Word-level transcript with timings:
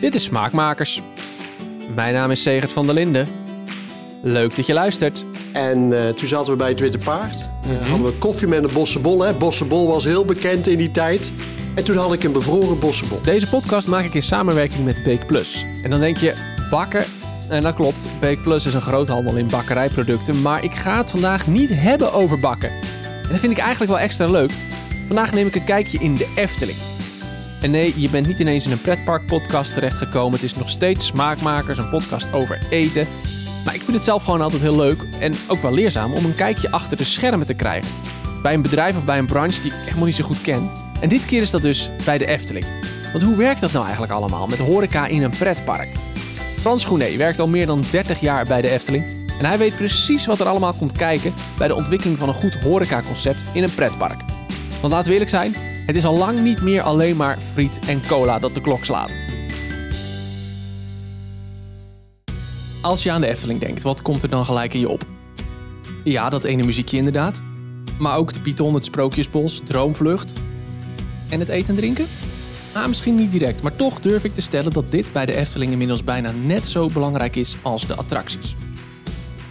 Dit 0.00 0.14
is 0.14 0.24
Smaakmakers. 0.24 1.02
Mijn 1.94 2.14
naam 2.14 2.30
is 2.30 2.42
Segert 2.42 2.72
van 2.72 2.86
der 2.86 2.94
Linden. 2.94 3.28
Leuk 4.22 4.56
dat 4.56 4.66
je 4.66 4.72
luistert. 4.72 5.24
En 5.52 5.92
eh, 5.92 6.14
toen 6.14 6.28
zaten 6.28 6.52
we 6.52 6.58
bij 6.58 6.68
het 6.68 6.80
Witte 6.80 6.98
Paard. 6.98 7.48
Hadden 7.88 8.06
we 8.06 8.12
koffie 8.12 8.48
met 8.48 8.64
een 8.64 8.72
bossenbol. 8.72 9.22
Hè? 9.22 9.32
Bossenbol 9.32 9.86
was 9.86 10.04
heel 10.04 10.24
bekend 10.24 10.66
in 10.66 10.78
die 10.78 10.90
tijd. 10.90 11.32
En 11.74 11.84
toen 11.84 11.96
had 11.96 12.12
ik 12.12 12.24
een 12.24 12.32
bevroren 12.32 12.78
bossenbol. 12.78 13.20
Deze 13.22 13.48
podcast 13.48 13.88
maak 13.88 14.04
ik 14.04 14.14
in 14.14 14.22
samenwerking 14.22 14.84
met 14.84 15.04
Bake 15.04 15.24
Plus. 15.26 15.64
En 15.82 15.90
dan 15.90 16.00
denk 16.00 16.16
je, 16.16 16.34
bakken? 16.70 17.04
En 17.48 17.62
dat 17.62 17.74
klopt, 17.74 18.06
Bake 18.20 18.40
Plus 18.40 18.66
is 18.66 18.74
een 18.74 18.80
groothandel 18.80 19.36
in 19.36 19.46
bakkerijproducten. 19.46 20.42
Maar 20.42 20.64
ik 20.64 20.74
ga 20.74 20.96
het 20.96 21.10
vandaag 21.10 21.46
niet 21.46 21.70
hebben 21.72 22.12
over 22.12 22.38
bakken. 22.38 22.70
En 23.22 23.28
dat 23.30 23.40
vind 23.40 23.52
ik 23.52 23.58
eigenlijk 23.58 23.90
wel 23.92 24.00
extra 24.00 24.26
leuk. 24.26 24.50
Vandaag 25.06 25.32
neem 25.32 25.46
ik 25.46 25.54
een 25.54 25.64
kijkje 25.64 25.98
in 25.98 26.14
de 26.14 26.32
Efteling. 26.34 26.95
En 27.60 27.70
nee, 27.70 28.00
je 28.00 28.10
bent 28.10 28.26
niet 28.26 28.38
ineens 28.38 28.64
in 28.64 28.72
een 28.72 28.80
pretpark-podcast 28.80 29.74
terechtgekomen. 29.74 30.32
Het 30.32 30.42
is 30.42 30.54
nog 30.54 30.68
steeds 30.68 31.06
Smaakmakers, 31.06 31.78
een 31.78 31.88
podcast 31.88 32.32
over 32.32 32.58
eten. 32.70 33.06
Maar 33.64 33.74
ik 33.74 33.82
vind 33.82 33.96
het 33.96 34.04
zelf 34.04 34.24
gewoon 34.24 34.40
altijd 34.40 34.62
heel 34.62 34.76
leuk 34.76 35.02
en 35.20 35.34
ook 35.48 35.62
wel 35.62 35.72
leerzaam 35.72 36.12
om 36.12 36.24
een 36.24 36.34
kijkje 36.34 36.70
achter 36.70 36.96
de 36.96 37.04
schermen 37.04 37.46
te 37.46 37.54
krijgen. 37.54 37.90
Bij 38.42 38.54
een 38.54 38.62
bedrijf 38.62 38.96
of 38.96 39.04
bij 39.04 39.18
een 39.18 39.26
branche 39.26 39.62
die 39.62 39.72
ik 39.86 39.94
nog 39.94 40.04
niet 40.04 40.16
zo 40.16 40.24
goed 40.24 40.40
ken. 40.40 40.70
En 41.00 41.08
dit 41.08 41.24
keer 41.24 41.42
is 41.42 41.50
dat 41.50 41.62
dus 41.62 41.90
bij 42.04 42.18
de 42.18 42.26
Efteling. 42.26 42.66
Want 43.12 43.22
hoe 43.22 43.36
werkt 43.36 43.60
dat 43.60 43.72
nou 43.72 43.84
eigenlijk 43.84 44.12
allemaal 44.12 44.46
met 44.46 44.58
horeca 44.58 45.06
in 45.06 45.22
een 45.22 45.36
pretpark? 45.38 45.88
Frans 46.60 46.84
Groenet 46.84 47.16
werkt 47.16 47.38
al 47.38 47.48
meer 47.48 47.66
dan 47.66 47.84
30 47.90 48.20
jaar 48.20 48.44
bij 48.44 48.60
de 48.60 48.70
Efteling. 48.70 49.04
En 49.38 49.44
hij 49.44 49.58
weet 49.58 49.76
precies 49.76 50.26
wat 50.26 50.40
er 50.40 50.46
allemaal 50.46 50.72
komt 50.72 50.92
kijken 50.92 51.34
bij 51.58 51.68
de 51.68 51.74
ontwikkeling 51.74 52.18
van 52.18 52.28
een 52.28 52.34
goed 52.34 52.54
horecaconcept 52.54 53.38
in 53.52 53.62
een 53.62 53.74
pretpark. 53.74 54.20
Want 54.80 54.92
laten 54.92 55.06
we 55.06 55.12
eerlijk 55.12 55.30
zijn, 55.30 55.54
het 55.86 55.96
is 55.96 56.04
al 56.04 56.16
lang 56.16 56.40
niet 56.40 56.62
meer 56.62 56.82
alleen 56.82 57.16
maar 57.16 57.38
friet 57.52 57.78
en 57.78 58.06
cola 58.06 58.38
dat 58.38 58.54
de 58.54 58.60
klok 58.60 58.84
slaat. 58.84 59.10
Als 62.82 63.02
je 63.02 63.10
aan 63.10 63.20
de 63.20 63.26
Efteling 63.26 63.60
denkt, 63.60 63.82
wat 63.82 64.02
komt 64.02 64.22
er 64.22 64.28
dan 64.28 64.44
gelijk 64.44 64.74
in 64.74 64.80
je 64.80 64.88
op? 64.88 65.04
Ja, 66.04 66.28
dat 66.28 66.44
ene 66.44 66.64
muziekje 66.64 66.96
inderdaad. 66.96 67.42
Maar 67.98 68.16
ook 68.16 68.32
de 68.32 68.40
Python, 68.40 68.74
het 68.74 68.84
Sprookjesbos, 68.84 69.60
Droomvlucht. 69.64 70.38
En 71.28 71.40
het 71.40 71.48
eten 71.48 71.68
en 71.68 71.74
drinken? 71.74 72.06
Ah, 72.72 72.86
misschien 72.86 73.14
niet 73.14 73.32
direct, 73.32 73.62
maar 73.62 73.76
toch 73.76 74.00
durf 74.00 74.24
ik 74.24 74.34
te 74.34 74.40
stellen 74.40 74.72
dat 74.72 74.90
dit 74.90 75.12
bij 75.12 75.26
de 75.26 75.34
Efteling 75.34 75.72
inmiddels 75.72 76.04
bijna 76.04 76.30
net 76.44 76.66
zo 76.66 76.88
belangrijk 76.92 77.36
is 77.36 77.56
als 77.62 77.86
de 77.86 77.94
attracties. 77.94 78.54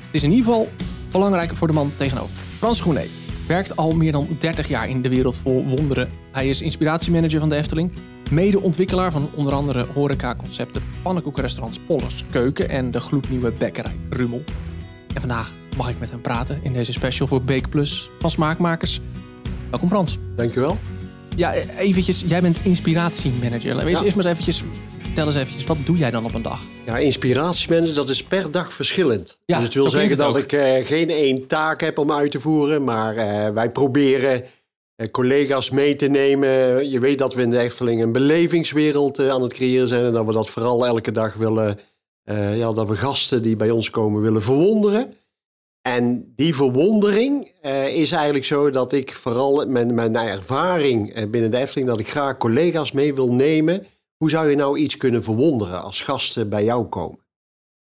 Het 0.05 0.11
is 0.11 0.23
in 0.23 0.31
ieder 0.31 0.45
geval 0.45 0.69
belangrijker 1.11 1.57
voor 1.57 1.67
de 1.67 1.73
man 1.73 1.91
tegenover. 1.95 2.35
Frans 2.57 2.81
Groenet 2.81 3.09
werkt 3.47 3.75
al 3.75 3.91
meer 3.95 4.11
dan 4.11 4.27
30 4.39 4.67
jaar 4.67 4.89
in 4.89 5.01
de 5.01 5.09
wereld 5.09 5.37
vol 5.37 5.65
wonderen. 5.65 6.09
Hij 6.31 6.49
is 6.49 6.61
inspiratiemanager 6.61 7.39
van 7.39 7.49
de 7.49 7.55
Efteling, 7.55 7.91
medeontwikkelaar 8.31 9.11
van 9.11 9.29
onder 9.33 9.53
andere 9.53 9.85
horecaconcepten 9.93 10.81
pannenkoekenrestaurants 11.01 11.79
Pollers 11.79 12.23
Keuken 12.31 12.69
en 12.69 12.91
de 12.91 12.99
gloednieuwe 12.99 13.51
bekkerij 13.51 13.95
Rummel. 14.09 14.43
En 15.13 15.19
vandaag 15.21 15.53
mag 15.77 15.89
ik 15.89 15.99
met 15.99 16.11
hem 16.11 16.21
praten 16.21 16.59
in 16.63 16.73
deze 16.73 16.91
special 16.93 17.27
voor 17.27 17.41
Bake 17.41 17.69
Plus 17.69 18.09
van 18.19 18.31
Smaakmakers. 18.31 19.01
Welkom 19.69 19.89
Frans. 19.89 20.17
Dankjewel. 20.35 20.77
Ja, 21.35 21.53
eventjes, 21.77 22.23
jij 22.27 22.41
bent 22.41 22.57
inspiratiemanager. 22.63 23.75
Wees 23.75 23.99
Ja. 23.99 24.03
eerst 24.03 24.15
maar 24.15 24.25
eens 24.25 24.39
eventjes, 24.39 24.63
vertel 25.15 25.33
eens 25.33 25.43
eventjes, 25.43 25.67
wat 25.67 25.85
doe 25.85 25.97
jij 25.97 26.11
dan 26.11 26.25
op 26.25 26.33
een 26.33 26.41
dag? 26.41 26.61
Ja, 26.85 26.97
inspiratiemensen, 26.97 27.95
dat 27.95 28.09
is 28.09 28.23
per 28.23 28.51
dag 28.51 28.73
verschillend. 28.73 29.37
Ja, 29.45 29.55
dus 29.55 29.65
het 29.65 29.73
wil 29.73 29.89
zeggen 29.89 30.09
het 30.09 30.19
dat 30.19 30.37
ik 30.37 30.51
eh, 30.51 30.85
geen 30.85 31.09
één 31.09 31.47
taak 31.47 31.81
heb 31.81 31.97
om 31.97 32.11
uit 32.11 32.31
te 32.31 32.39
voeren. 32.39 32.83
Maar 32.83 33.15
eh, 33.15 33.53
wij 33.53 33.71
proberen 33.71 34.43
eh, 34.95 35.11
collega's 35.11 35.69
mee 35.69 35.95
te 35.95 36.07
nemen. 36.07 36.49
Je 36.89 36.99
weet 36.99 37.17
dat 37.17 37.33
we 37.33 37.41
in 37.41 37.49
de 37.49 37.59
Efteling 37.59 38.01
een 38.01 38.11
belevingswereld 38.11 39.19
aan 39.19 39.41
het 39.41 39.53
creëren 39.53 39.87
zijn. 39.87 40.05
En 40.05 40.13
dat 40.13 40.25
we 40.25 40.33
dat 40.33 40.49
vooral 40.49 40.85
elke 40.85 41.11
dag 41.11 41.33
willen... 41.33 41.79
ja, 42.55 42.73
dat 42.73 42.87
we 42.87 42.95
gasten 42.95 43.41
die 43.41 43.55
bij 43.55 43.69
ons 43.69 43.89
komen 43.89 44.21
willen 44.21 44.41
verwonderen. 44.41 45.13
En 45.81 46.33
die 46.35 46.55
verwondering 46.55 47.51
is 47.93 48.11
eigenlijk 48.11 48.45
zo 48.45 48.69
dat 48.69 48.93
ik 48.93 49.13
vooral 49.13 49.65
met 49.67 49.93
mijn 49.93 50.15
ervaring 50.15 51.13
eh, 51.13 51.29
binnen 51.29 51.51
de 51.51 51.57
Efteling... 51.57 51.87
dat 51.87 51.99
ik 51.99 52.07
graag 52.07 52.37
collega's 52.37 52.91
mee 52.91 53.13
wil 53.13 53.33
nemen. 53.33 53.85
Hoe 54.25 54.33
zou 54.33 54.49
je 54.49 54.55
nou 54.55 54.77
iets 54.77 54.97
kunnen 54.97 55.23
verwonderen 55.23 55.81
als 55.83 56.01
gasten 56.01 56.49
bij 56.49 56.63
jou 56.63 56.85
komen? 56.85 57.19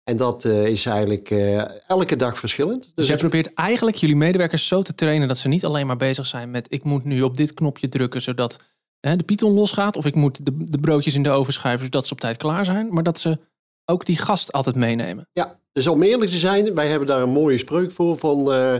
En 0.04 0.18
dat 0.18 0.46
eh, 0.46 0.68
is 0.68 0.86
eigenlijk 0.86 1.30
eh, 1.32 1.62
elke 1.88 2.16
dag 2.16 2.40
verschillend. 2.40 2.92
Dus 2.96 3.06
jij 3.06 3.14
ik- 3.16 3.20
probeert 3.22 3.54
eigenlijk 3.54 3.98
jullie 3.98 4.16
medewerkers 4.16 4.68
zo 4.68 4.82
te 4.82 4.96
trainen 4.96 5.28
dat 5.28 5.38
ze 5.38 5.48
niet 5.48 5.66
alleen 5.66 5.88
maar 5.88 5.96
bezig 5.98 6.26
zijn 6.26 6.52
met 6.52 6.68
ik 6.74 6.84
moet 6.84 7.04
nu 7.04 7.22
op 7.22 7.38
dit 7.38 7.54
knopje 7.54 7.90
drukken 7.90 8.22
zodat 8.22 8.60
hè, 9.00 9.16
de 9.16 9.24
python 9.24 9.54
losgaat. 9.54 9.96
Of 9.98 10.06
ik 10.06 10.16
moet 10.16 10.46
de, 10.46 10.52
de 10.58 10.78
broodjes 10.78 11.16
in 11.16 11.24
de 11.24 11.30
oven 11.30 11.54
schuiven 11.54 11.86
zodat 11.86 12.08
ze 12.08 12.14
op 12.14 12.20
tijd 12.20 12.38
klaar 12.38 12.66
zijn. 12.66 12.88
Maar 12.94 13.04
dat 13.04 13.20
ze 13.20 13.40
ook 13.86 14.06
die 14.06 14.18
gast 14.18 14.52
altijd 14.52 14.76
meenemen. 14.76 15.28
Ja, 15.34 15.56
dus 15.72 15.88
om 15.88 16.04
eerlijk 16.04 16.32
te 16.32 16.38
zijn, 16.38 16.76
wij 16.76 16.88
hebben 16.88 17.08
daar 17.08 17.22
een 17.22 17.30
mooie 17.30 17.58
spreuk 17.58 17.92
voor 17.92 18.18
van 18.18 18.52
eh, 18.54 18.76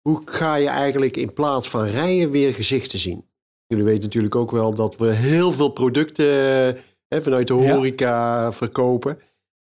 hoe 0.00 0.22
ga 0.24 0.54
je 0.54 0.68
eigenlijk 0.68 1.16
in 1.16 1.32
plaats 1.32 1.68
van 1.68 1.84
rijen 1.84 2.30
weer 2.30 2.54
gezichten 2.54 2.98
zien. 2.98 3.24
Jullie 3.66 3.84
weten 3.84 4.02
natuurlijk 4.04 4.34
ook 4.34 4.50
wel 4.50 4.74
dat 4.74 4.96
we 4.96 5.12
heel 5.14 5.52
veel 5.52 5.68
producten 5.68 6.76
hè, 7.08 7.22
vanuit 7.22 7.46
de 7.46 7.54
Ja. 7.54 7.72
horeca 7.74 8.52
verkopen. 8.52 9.18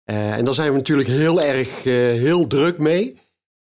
Eh, 0.04 0.36
en 0.36 0.44
daar 0.44 0.54
zijn 0.54 0.70
we 0.70 0.76
natuurlijk 0.76 1.08
heel 1.08 1.40
erg 1.42 1.68
eh, 1.86 1.92
heel 1.94 2.46
druk 2.46 2.78
mee. 2.78 3.16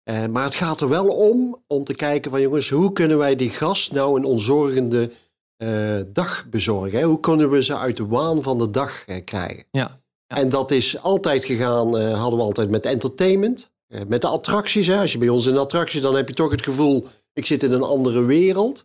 Eh, 0.03 0.27
maar 0.27 0.45
het 0.45 0.55
gaat 0.55 0.81
er 0.81 0.89
wel 0.89 1.07
om 1.07 1.63
om 1.67 1.85
te 1.85 1.95
kijken 1.95 2.31
van 2.31 2.41
jongens, 2.41 2.69
hoe 2.71 2.93
kunnen 2.93 3.19
wij 3.19 3.37
die 3.37 3.51
gast 3.51 3.93
nou 3.93 4.19
een 4.19 4.25
onzorgende 4.25 5.11
eh, 5.57 6.01
dag 6.13 6.47
bezorgen? 6.51 6.99
Hè? 6.99 7.05
Hoe 7.05 7.21
kunnen 7.21 7.51
we 7.51 7.63
ze 7.63 7.77
uit 7.77 7.97
de 7.97 8.07
waan 8.07 8.43
van 8.43 8.59
de 8.59 8.71
dag 8.71 9.05
krijgen? 9.25 9.65
Ja. 9.71 10.01
Ja. 10.27 10.37
En 10.37 10.49
dat 10.49 10.71
is 10.71 11.03
altijd 11.03 11.45
gegaan, 11.45 12.01
hadden 12.01 12.39
we 12.39 12.45
altijd 12.45 12.71
met 12.71 12.87
entertainment. 12.87 13.71
met 14.09 14.21
de 14.21 14.27
attracties. 14.27 14.87
Hè. 14.87 14.99
Als 15.01 15.13
je 15.13 15.19
bij 15.19 15.29
ons 15.29 15.47
in 15.47 15.57
attracties, 15.59 16.01
dan 16.01 16.15
heb 16.17 16.29
je 16.29 16.35
toch 16.35 16.51
het 16.51 16.63
gevoel, 16.63 17.07
ik 17.33 17.47
zit 17.47 17.63
in 17.63 17.73
een 17.73 17.83
andere 17.83 18.23
wereld. 18.25 18.85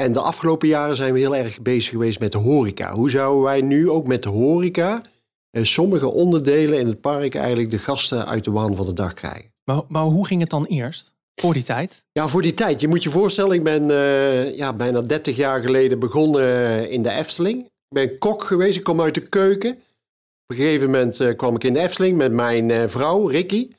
En 0.00 0.12
de 0.12 0.20
afgelopen 0.20 0.68
jaren 0.68 0.96
zijn 0.96 1.12
we 1.12 1.18
heel 1.18 1.36
erg 1.36 1.62
bezig 1.62 1.90
geweest 1.90 2.20
met 2.20 2.32
de 2.32 2.38
horeca. 2.38 2.92
Hoe 2.92 3.10
zouden 3.10 3.42
wij 3.42 3.60
nu 3.60 3.90
ook 3.90 4.06
met 4.06 4.22
de 4.22 4.28
horeca 4.28 5.02
eh, 5.50 5.64
sommige 5.64 6.10
onderdelen 6.10 6.78
in 6.78 6.86
het 6.86 7.00
park 7.00 7.34
eigenlijk 7.34 7.70
de 7.70 7.78
gasten 7.78 8.26
uit 8.26 8.44
de 8.44 8.50
waan 8.50 8.76
van 8.76 8.86
de 8.86 8.92
dag 8.92 9.14
krijgen? 9.14 9.52
Maar, 9.64 9.82
maar 9.88 10.02
hoe 10.02 10.26
ging 10.26 10.40
het 10.40 10.50
dan 10.50 10.64
eerst? 10.64 11.12
Voor 11.34 11.52
die 11.52 11.62
tijd? 11.62 12.04
Ja, 12.12 12.28
voor 12.28 12.42
die 12.42 12.54
tijd. 12.54 12.80
Je 12.80 12.88
moet 12.88 13.02
je 13.02 13.10
voorstellen, 13.10 13.52
ik 13.52 13.64
ben 13.64 13.90
eh, 13.90 14.56
ja, 14.56 14.72
bijna 14.72 15.00
30 15.00 15.36
jaar 15.36 15.62
geleden 15.62 15.98
begonnen 15.98 16.42
eh, 16.42 16.92
in 16.92 17.02
de 17.02 17.10
Efteling. 17.10 17.64
Ik 17.64 17.70
ben 17.88 18.18
kok 18.18 18.44
geweest, 18.44 18.78
ik 18.78 18.84
kom 18.84 19.00
uit 19.00 19.14
de 19.14 19.28
keuken. 19.28 19.70
Op 19.70 19.76
een 20.46 20.56
gegeven 20.56 20.90
moment 20.90 21.36
kwam 21.36 21.54
ik 21.54 21.64
in 21.64 21.72
de 21.72 21.80
Efteling 21.80 22.16
met 22.16 22.32
mijn 22.32 22.90
vrouw, 22.90 23.26
Ricky. 23.26 23.70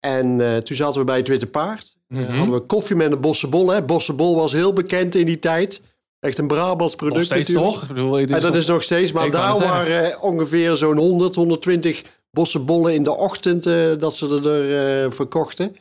En 0.00 0.36
toen 0.64 0.76
zaten 0.76 1.00
we 1.00 1.06
bij 1.06 1.16
het 1.16 1.28
Witte 1.28 1.46
Paard. 1.46 1.96
Mhm. 2.12 2.36
hadden 2.36 2.54
we 2.54 2.60
koffie 2.60 2.96
met 2.96 3.12
een 3.12 3.20
bossenbol. 3.20 3.70
Hè. 3.70 3.82
Bossenbol 3.82 4.36
was 4.36 4.52
heel 4.52 4.72
bekend 4.72 5.14
in 5.14 5.26
die 5.26 5.38
tijd. 5.38 5.80
Echt 6.20 6.38
een 6.38 6.46
Brabants 6.46 6.94
product 6.94 7.16
Nog 7.16 7.24
steeds 7.24 7.48
natuurlijk. 7.48 7.74
toch? 7.74 7.88
Bedoel, 7.88 8.12
het 8.12 8.28
Ja, 8.28 8.40
dat 8.40 8.56
is 8.56 8.66
nog 8.66 8.82
steeds. 8.82 9.12
Maar 9.12 9.30
daar 9.30 9.58
waren 9.58 10.12
eh, 10.12 10.22
ongeveer 10.22 10.76
zo'n 10.76 10.96
100, 10.96 11.34
120 11.34 12.02
bossenbollen 12.30 12.94
in 12.94 13.02
de 13.02 13.16
ochtend 13.16 13.66
eh, 13.66 13.74
dat 13.98 14.16
ze 14.16 14.40
er 14.44 15.04
eh, 15.04 15.10
verkochten. 15.10 15.76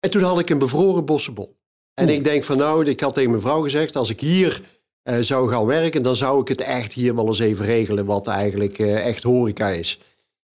En 0.00 0.10
toen 0.10 0.22
had 0.22 0.38
ik 0.38 0.50
een 0.50 0.58
bevroren 0.58 1.04
bossenbol. 1.04 1.56
En 1.94 2.04
Oeh. 2.04 2.14
ik 2.14 2.24
denk 2.24 2.44
van 2.44 2.56
nou, 2.56 2.86
ik 2.86 3.00
had 3.00 3.14
tegen 3.14 3.30
mijn 3.30 3.42
vrouw 3.42 3.62
gezegd, 3.62 3.96
als 3.96 4.10
ik 4.10 4.20
hier 4.20 4.60
zou 5.20 5.50
gaan 5.50 5.66
werken, 5.66 6.02
dan 6.02 6.16
zou 6.16 6.40
ik 6.40 6.48
het 6.48 6.60
echt 6.60 6.92
hier 6.92 7.14
wel 7.14 7.26
eens 7.26 7.38
even 7.38 7.66
regelen 7.66 8.04
wat 8.04 8.26
eigenlijk 8.26 8.78
echt 8.78 9.22
horeca 9.22 9.68
is. 9.68 10.00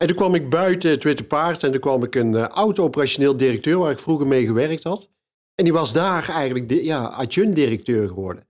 En 0.04 0.10
toen 0.10 0.18
kwam 0.18 0.36
ik 0.36 0.50
buiten 0.50 0.90
het 0.90 1.04
Witte 1.04 1.24
Paard 1.24 1.64
en 1.64 1.72
toen 1.72 1.80
kwam 1.80 2.04
ik 2.04 2.16
een 2.16 2.36
eh, 2.36 2.48
oud-operationeel 2.48 3.38
directeur 3.38 3.78
waar 3.78 3.92
ik 3.92 4.00
vroeger 4.00 4.28
mee 4.28 4.46
gewerkt 4.46 4.84
had. 4.84 5.10
En 5.56 5.64
die 5.64 5.74
was 5.74 5.94
daar 5.94 6.30
eigenlijk 6.30 6.70
de, 6.70 6.84
ja, 6.84 7.04
adjunct-directeur 7.04 8.08
geworden. 8.08 8.48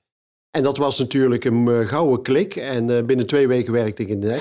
En 0.51 0.63
dat 0.63 0.77
was 0.77 0.99
natuurlijk 0.99 1.45
een 1.45 1.67
eh, 1.67 1.87
gouden 1.87 2.21
klik. 2.21 2.55
En 2.55 2.97
eh, 2.97 3.03
binnen 3.03 3.27
twee 3.27 3.47
weken 3.47 3.73
werkte 3.73 4.01
ik 4.01 4.07
in 4.07 4.19
de 4.19 4.27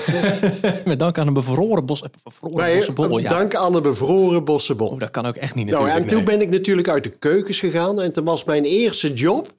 nek. 0.61 0.85
Met 0.85 0.99
dank 0.99 1.17
aan 1.17 1.27
een 1.27 1.33
bevroren 1.33 1.85
bos. 1.85 2.03
Bevroren 2.23 2.75
bossenbol, 2.75 3.17
ja. 3.17 3.29
Dank 3.29 3.55
aan 3.55 3.73
de 3.73 3.81
bevroren 3.81 4.43
bossenbol. 4.43 4.87
Oh, 4.87 4.99
dat 4.99 5.11
kan 5.11 5.25
ook 5.25 5.35
echt 5.35 5.55
niet 5.55 5.65
Nou, 5.65 5.77
natuurlijk. 5.77 6.11
en 6.11 6.17
toen 6.17 6.25
nee. 6.25 6.37
ben 6.37 6.47
ik 6.47 6.53
natuurlijk 6.53 6.89
uit 6.89 7.03
de 7.03 7.09
keukens 7.09 7.59
gegaan. 7.59 8.01
En 8.01 8.11
toen 8.11 8.25
was 8.25 8.43
mijn 8.43 8.63
eerste 8.63 9.13
job 9.13 9.53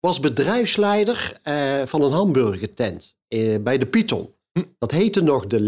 was 0.00 0.20
bedrijfsleider 0.20 1.40
van 1.84 2.02
een 2.02 2.12
hamburgertent 2.12 3.16
bij 3.60 3.78
de 3.78 3.86
Python. 3.86 4.28
Hm. 4.52 4.62
Dat 4.78 4.90
heette 4.90 5.22
nog 5.22 5.46
de 5.46 5.60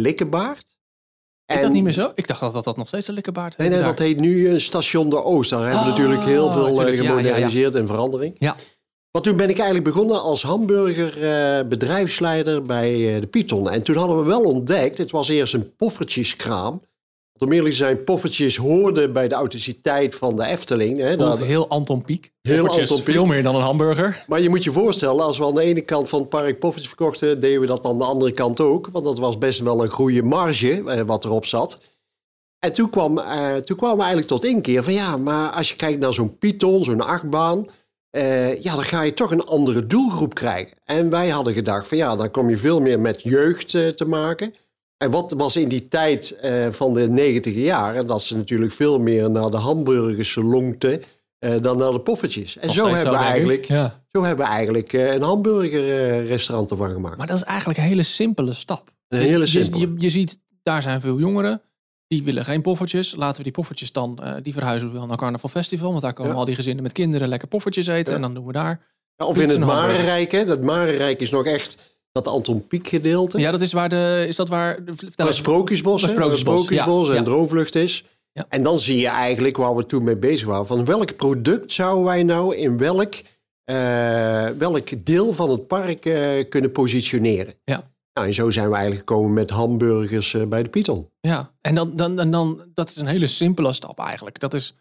Is 1.46 1.60
dat 1.60 1.72
niet 1.72 1.82
meer 1.82 1.92
zo? 1.92 2.10
Ik 2.14 2.26
dacht 2.26 2.40
dat 2.40 2.52
dat, 2.52 2.64
dat 2.64 2.76
nog 2.76 2.88
steeds 2.88 3.08
een 3.08 3.14
likkerbaard 3.14 3.56
Nee, 3.56 3.68
nee, 3.68 3.82
dat 3.82 3.98
heet 3.98 4.18
nu 4.18 4.48
een 4.48 4.60
station 4.60 5.10
de 5.10 5.22
Oost. 5.22 5.50
Daar 5.50 5.60
hebben 5.60 5.78
we 5.78 5.84
Oh, 5.84 5.90
natuurlijk 5.90 6.22
heel 6.22 6.50
veel 6.50 6.80
eh, 6.80 6.96
ja, 6.96 7.02
ja, 7.02 7.08
gemoderniseerd 7.08 7.74
en 7.74 7.86
verandering. 7.86 8.36
Ja. 8.38 8.56
Want 9.10 9.24
toen 9.24 9.36
ben 9.36 9.48
ik 9.48 9.56
eigenlijk 9.56 9.88
begonnen 9.88 10.22
als 10.22 10.42
hamburger 10.42 11.22
eh, 11.22 11.66
bedrijfsleider 11.68 12.62
bij 12.62 13.14
eh, 13.14 13.20
de 13.20 13.26
Python. 13.26 13.70
En 13.70 13.82
toen 13.82 13.96
hadden 13.96 14.18
we 14.18 14.24
wel 14.24 14.42
ontdekt, 14.42 14.98
het 14.98 15.10
was 15.10 15.28
eerst 15.28 15.54
een 15.54 15.76
poffertjeskraam. 15.76 16.82
Om 17.38 17.52
eerlijk 17.52 17.70
te 17.70 17.76
zijn, 17.76 18.04
poffertjes 18.04 18.56
hoorden 18.56 19.12
bij 19.12 19.28
de 19.28 19.34
authenticiteit 19.34 20.14
van 20.14 20.36
de 20.36 20.44
Efteling. 20.44 21.00
Hè, 21.00 21.16
Dat 21.16 21.38
heel 21.38 21.68
Anton 21.68 22.02
Pieck. 22.02 22.32
Heel 22.42 22.56
Poffertjes, 22.56 22.90
Anton 22.90 23.04
Pieck. 23.04 23.14
Veel 23.14 23.26
meer 23.26 23.42
dan 23.42 23.54
een 23.54 23.60
hamburger. 23.62 24.24
Maar 24.28 24.40
je 24.40 24.48
moet 24.48 24.64
je 24.64 24.72
voorstellen, 24.72 25.24
als 25.24 25.38
we 25.38 25.44
aan 25.44 25.54
de 25.54 25.62
ene 25.62 25.80
kant 25.80 26.08
van 26.08 26.20
het 26.20 26.28
park 26.28 26.58
poffertjes 26.58 26.88
verkochten, 26.88 27.40
deden 27.40 27.60
we 27.60 27.66
dat 27.66 27.84
aan 27.84 27.98
de 27.98 28.04
andere 28.04 28.30
kant 28.32 28.60
ook. 28.60 28.88
Want 28.92 29.04
dat 29.04 29.18
was 29.18 29.38
best 29.38 29.60
wel 29.60 29.82
een 29.82 29.90
goede 29.90 30.22
marge 30.22 30.82
eh, 30.86 31.00
wat 31.00 31.24
erop 31.24 31.46
zat. 31.46 31.78
En 32.58 32.72
toen, 32.72 32.90
kwam, 32.90 33.18
eh, 33.18 33.54
toen 33.54 33.76
kwamen 33.76 33.96
we 33.96 34.02
eigenlijk 34.02 34.32
tot 34.32 34.44
inkeer 34.44 34.84
van 34.84 34.92
ja, 34.92 35.16
maar 35.16 35.50
als 35.50 35.68
je 35.68 35.76
kijkt 35.76 36.00
naar 36.00 36.14
zo'n 36.14 36.38
Python, 36.38 36.84
zo'n 36.84 37.00
achtbaan, 37.00 37.68
eh, 38.10 38.62
ja, 38.62 38.74
dan 38.74 38.84
ga 38.84 39.02
je 39.02 39.14
toch 39.14 39.30
een 39.30 39.44
andere 39.44 39.86
doelgroep 39.86 40.34
krijgen. 40.34 40.76
En 40.84 41.10
wij 41.10 41.28
hadden 41.28 41.52
gedacht 41.52 41.88
van 41.88 41.96
ja, 41.96 42.16
dan 42.16 42.30
kom 42.30 42.50
je 42.50 42.56
veel 42.56 42.80
meer 42.80 43.00
met 43.00 43.22
jeugd 43.22 43.70
te 43.70 44.04
maken. 44.06 44.54
En 44.98 45.10
wat 45.10 45.32
was 45.32 45.56
in 45.56 45.68
die 45.68 45.88
tijd 45.88 46.30
eh, 46.30 46.66
van 46.70 46.94
de 46.94 47.08
negentiger 47.08 47.62
jaren, 47.62 48.06
dat 48.06 48.22
ze 48.22 48.36
natuurlijk 48.36 48.72
veel 48.72 48.98
meer 49.00 49.30
naar 49.30 49.50
de 49.50 49.56
hamburgers 49.56 50.34
lonkten 50.34 51.02
eh, 51.38 51.52
dan 51.60 51.78
naar 51.78 51.90
de 51.90 52.00
poffertjes. 52.00 52.56
En 52.56 52.72
zo 52.72 52.86
hebben 52.86 53.12
we 53.12 53.18
eigenlijk 53.18 53.64
Ja. 53.64 54.02
zo 54.12 54.22
hebben 54.22 54.46
we 54.46 54.52
eigenlijk 54.52 54.92
eh, 54.92 55.12
een 55.14 55.22
hamburgerrestaurant 55.22 56.70
ervan 56.70 56.90
gemaakt. 56.90 57.16
Maar 57.16 57.26
dat 57.26 57.36
is 57.36 57.42
eigenlijk 57.42 57.78
een 57.78 57.84
hele 57.84 58.02
simpele 58.02 58.54
stap. 58.54 58.90
Een 59.08 59.18
hele 59.20 59.38
Je- 59.40 59.46
simpele. 59.46 59.80
Je, 59.80 59.94
je, 59.98 60.10
ziet, 60.10 60.38
daar 60.62 60.82
zijn 60.82 61.00
veel 61.00 61.18
jongeren. 61.18 61.60
Die 62.08 62.22
willen 62.22 62.44
geen 62.44 62.62
poffertjes. 62.62 63.14
Laten 63.14 63.36
we 63.36 63.42
die 63.42 63.52
poffertjes 63.52 63.92
dan, 63.92 64.18
eh, 64.22 64.34
die 64.42 64.52
verhuizen 64.52 64.88
we 64.88 64.94
wel 64.98 65.06
naar 65.06 65.16
Carnaval 65.16 65.50
Festival. 65.50 65.90
Want 65.90 66.02
daar 66.02 66.12
komen 66.12 66.32
Ja. 66.32 66.38
al 66.38 66.44
die 66.44 66.54
gezinnen 66.54 66.82
met 66.82 66.92
kinderen 66.92 67.28
lekker 67.28 67.48
poffertjes 67.48 67.86
eten. 67.86 68.10
Ja. 68.10 68.14
En 68.16 68.20
dan 68.22 68.34
doen 68.34 68.46
we 68.46 68.52
daar. 68.52 68.80
Ja, 69.16 69.26
of 69.26 69.38
in 69.38 69.48
het. 69.48 69.58
Marenrijk, 69.58 70.32
hè. 70.32 70.44
Dat 70.44 70.60
Marenrijk 70.62 71.20
is 71.20 71.30
nog 71.30 71.44
echt 71.44 71.76
dat 72.24 72.34
Anton 72.34 72.66
Pieck 72.66 72.88
gedeelte. 72.88 73.38
Ja, 73.38 73.50
dat 73.50 73.60
is 73.60 73.72
waar 73.72 73.88
de, 73.88 74.24
is 74.28 74.36
dat 74.36 74.48
waar, 74.48 74.78
Waar. 75.14 75.34
Sprookjesbos, 75.34 76.00
Waar 76.00 76.10
Sprookjesbos, 76.10 76.62
Sprookjesbos 76.62 77.06
ja, 77.06 77.12
en 77.12 77.18
ja. 77.18 77.24
Droomvlucht 77.24 77.74
is. 77.74 78.04
Ja. 78.32 78.46
En 78.48 78.62
dan 78.62 78.78
zie 78.78 78.98
je 78.98 79.08
eigenlijk 79.08 79.56
waar 79.56 79.76
we 79.76 79.86
toen 79.86 80.04
mee 80.04 80.18
bezig 80.18 80.48
waren. 80.48 80.66
Van 80.66 80.84
welk 80.84 81.16
product 81.16 81.72
zouden 81.72 82.04
wij 82.04 82.22
nou 82.22 82.56
in 82.56 82.78
welk, 82.78 83.14
eh, 83.64 84.48
welk 84.48 85.06
deel 85.06 85.32
van 85.32 85.50
het 85.50 85.66
park 85.66 86.04
eh, 86.04 86.48
kunnen 86.48 86.72
positioneren? 86.72 87.54
Ja. 87.64 87.90
Nou, 88.12 88.26
en 88.26 88.34
zo 88.34 88.50
zijn 88.50 88.68
we 88.68 88.74
eigenlijk 88.74 89.08
gekomen 89.08 89.32
met 89.32 89.50
hamburgers 89.50 90.34
eh, 90.34 90.44
bij 90.44 90.62
de 90.62 90.68
Python. 90.68 91.10
Ja, 91.20 91.52
en 91.60 91.74
dan, 91.74 91.96
dan, 91.96 92.16
dan, 92.16 92.30
dan, 92.30 92.62
dat 92.74 92.88
is 92.88 92.96
een 92.96 93.06
hele 93.06 93.26
simpele 93.26 93.72
stap 93.72 93.98
eigenlijk. 93.98 94.40
Dat 94.40 94.54
is 94.54 94.74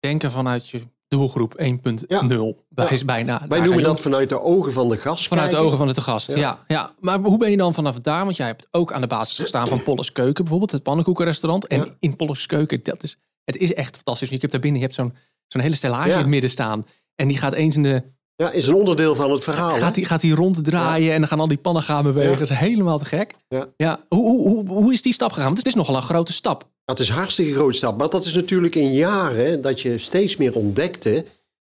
denken 0.00 0.30
vanuit 0.30 0.68
je 0.68 0.80
doelgroep 1.10 1.54
1.0. 1.58 2.06
Ja. 2.08 2.26
Bij, 2.68 2.88
Ja. 2.90 3.04
bijna. 3.04 3.42
Wij 3.48 3.60
noemen 3.60 3.82
dat 3.82 4.00
vanuit 4.00 4.28
de 4.28 4.40
ogen 4.40 4.72
van 4.72 4.88
de 4.88 4.96
gast 4.98 5.28
Vanuit 5.28 5.50
de 5.50 5.56
ogen 5.56 5.78
van 5.78 5.86
de 5.86 6.00
gast, 6.00 6.28
ja. 6.28 6.36
Ja. 6.36 6.58
ja. 6.68 6.90
Maar 7.00 7.18
hoe 7.18 7.38
ben 7.38 7.50
je 7.50 7.56
dan 7.56 7.74
vanaf 7.74 8.00
daar? 8.00 8.24
Want 8.24 8.36
jij 8.36 8.46
hebt 8.46 8.68
ook 8.70 8.92
aan 8.92 9.00
de 9.00 9.06
basis 9.06 9.38
gestaan 9.38 9.68
van 9.68 9.82
Polles 9.82 10.12
Keuken 10.12 10.34
bijvoorbeeld, 10.44 10.70
het 10.72 10.82
pannenkoekenrestaurant. 10.82 11.66
En 11.66 11.78
Ja. 11.78 11.86
in 11.98 12.16
Polles 12.16 12.46
Keuken, 12.46 12.80
dat 12.82 13.02
is, 13.02 13.16
het 13.44 13.56
is 13.56 13.74
echt 13.74 13.94
fantastisch. 13.94 14.28
Je 14.28 14.36
hebt 14.38 14.52
daar 14.52 14.60
binnen, 14.60 14.80
je 14.80 14.86
hebt 14.86 14.98
zo'n 14.98 15.14
zo'n 15.46 15.60
hele 15.62 15.74
stellage 15.76 16.06
Ja. 16.08 16.12
in 16.12 16.18
het 16.18 16.28
midden 16.28 16.50
staan. 16.50 16.86
En 17.14 17.28
die 17.28 17.38
gaat 17.38 17.52
eens 17.52 17.76
in 17.76 17.82
de, 17.82 18.02
Ja, 18.36 18.50
is 18.50 18.66
een 18.66 18.74
onderdeel 18.74 19.14
van 19.16 19.30
het 19.30 19.44
verhaal. 19.44 19.76
gaat 19.76 19.94
die, 19.94 20.04
gaat 20.04 20.20
die 20.20 20.34
ronddraaien 20.34 21.12
en 21.12 21.18
dan 21.20 21.28
gaan 21.28 21.40
al 21.40 21.48
die 21.48 21.58
pannen 21.58 21.82
gaan 21.82 22.02
bewegen. 22.02 22.30
Ja. 22.32 22.38
Dat 22.38 22.50
is 22.50 22.56
helemaal 22.56 22.98
te 22.98 23.04
gek. 23.04 23.34
Ja. 23.76 23.98
Hoe, 24.08 24.26
hoe, 24.26 24.48
hoe, 24.48 24.68
hoe 24.68 24.92
is 24.92 25.02
die 25.02 25.12
stap 25.12 25.28
gegaan? 25.30 25.44
Want 25.46 25.58
het 25.58 25.66
is 25.66 25.74
nogal 25.74 25.96
een 25.96 26.02
grote 26.02 26.32
stap. 26.32 26.68
Dat 26.90 26.98
is 26.98 27.08
een 27.08 27.14
hartstikke 27.14 27.52
groot 27.52 27.76
stap. 27.76 27.98
Maar 27.98 28.08
dat 28.08 28.24
is 28.24 28.34
natuurlijk 28.34 28.74
in 28.74 28.92
jaren 28.92 29.62
dat 29.62 29.80
je 29.80 29.98
steeds 29.98 30.36
meer 30.36 30.54
ontdekte 30.54 31.24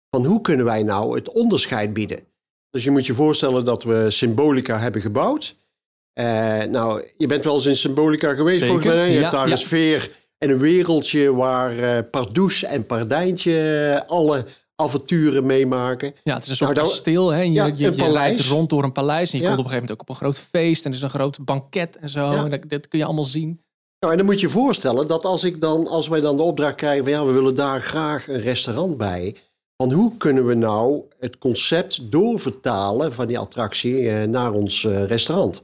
van 0.09 0.25
hoe 0.25 0.41
kunnen 0.41 0.65
wij 0.65 0.83
nou 0.83 1.15
het 1.15 1.31
onderscheid 1.31 1.93
bieden. 1.93 2.19
Dus 2.69 2.83
je 2.83 2.91
moet 2.91 3.05
je 3.05 3.13
voorstellen 3.13 3.65
dat 3.65 3.83
we 3.83 4.05
Symbolica 4.11 4.79
hebben 4.79 5.01
gebouwd. 5.01 5.55
Eh, 6.13 6.63
nou, 6.63 7.03
je 7.17 7.27
bent 7.27 7.43
wel 7.43 7.53
eens 7.53 7.65
in 7.65 7.75
Symbolica 7.75 8.33
geweest 8.33 8.59
Zeker, 8.59 8.73
volgens 8.73 8.93
mij. 8.95 9.07
Je 9.07 9.13
ja, 9.13 9.19
hebt 9.19 9.31
daar 9.31 9.45
ja. 9.47 9.51
een 9.51 9.57
sfeer 9.57 10.11
en 10.37 10.49
een 10.49 10.59
wereldje 10.59 11.33
waar 11.33 11.77
eh 11.77 12.03
Pardoes 12.11 12.63
en 12.63 12.85
Pardijntje 12.85 14.03
alle 14.07 14.45
avonturen 14.75 15.45
meemaken. 15.45 16.13
Ja, 16.23 16.33
het 16.33 16.43
is 16.43 16.49
een 16.49 16.55
soort 16.55 16.73
Nou, 16.73 16.85
dat- 16.85 16.95
kasteel. 16.95 17.29
Hè? 17.29 17.41
Je, 17.41 17.51
Ja, 17.51 17.65
je, 17.65 17.95
je 17.95 18.11
rijdt 18.11 18.39
rond 18.39 18.69
door 18.69 18.83
een 18.83 18.91
paleis. 18.91 19.33
En 19.33 19.39
je 19.39 19.45
komt 19.45 19.59
op 19.59 19.63
een 19.63 19.71
gegeven 19.71 19.89
moment 19.89 19.91
ook 19.91 20.01
op 20.01 20.09
een 20.09 20.21
groot 20.21 20.39
feest. 20.39 20.85
En 20.85 20.91
er 20.91 20.97
is 20.97 21.03
een 21.03 21.09
groot 21.09 21.45
banket 21.45 21.97
en 21.97 22.09
zo. 22.09 22.31
En 22.31 22.49
dat, 22.49 22.69
dat 22.69 22.87
kun 22.87 22.99
je 22.99 23.05
allemaal 23.05 23.23
zien. 23.23 23.64
Nou, 23.99 24.11
en 24.11 24.17
dan 24.17 24.25
moet 24.25 24.39
je 24.39 24.47
je 24.47 24.53
voorstellen 24.53 25.07
dat 25.07 25.25
als, 25.25 25.43
ik 25.43 25.61
dan, 25.61 25.87
als 25.87 26.07
wij 26.07 26.21
dan 26.21 26.37
de 26.37 26.43
opdracht 26.43 26.75
krijgen 26.75 27.03
van 27.03 27.13
ja, 27.13 27.25
we 27.25 27.31
willen 27.31 27.55
daar 27.55 27.81
graag 27.81 28.27
een 28.27 28.41
restaurant 28.41 28.97
bij. 28.97 29.35
Van 29.77 29.91
hoe 29.91 30.17
kunnen 30.17 30.45
we 30.45 30.53
nou 30.53 31.03
het 31.19 31.37
concept 31.37 32.11
doorvertalen 32.11 33.13
van 33.13 33.27
die 33.27 33.39
attractie 33.39 34.09
eh, 34.09 34.27
naar 34.27 34.51
ons 34.51 34.85
eh, 34.85 35.05
restaurant? 35.05 35.63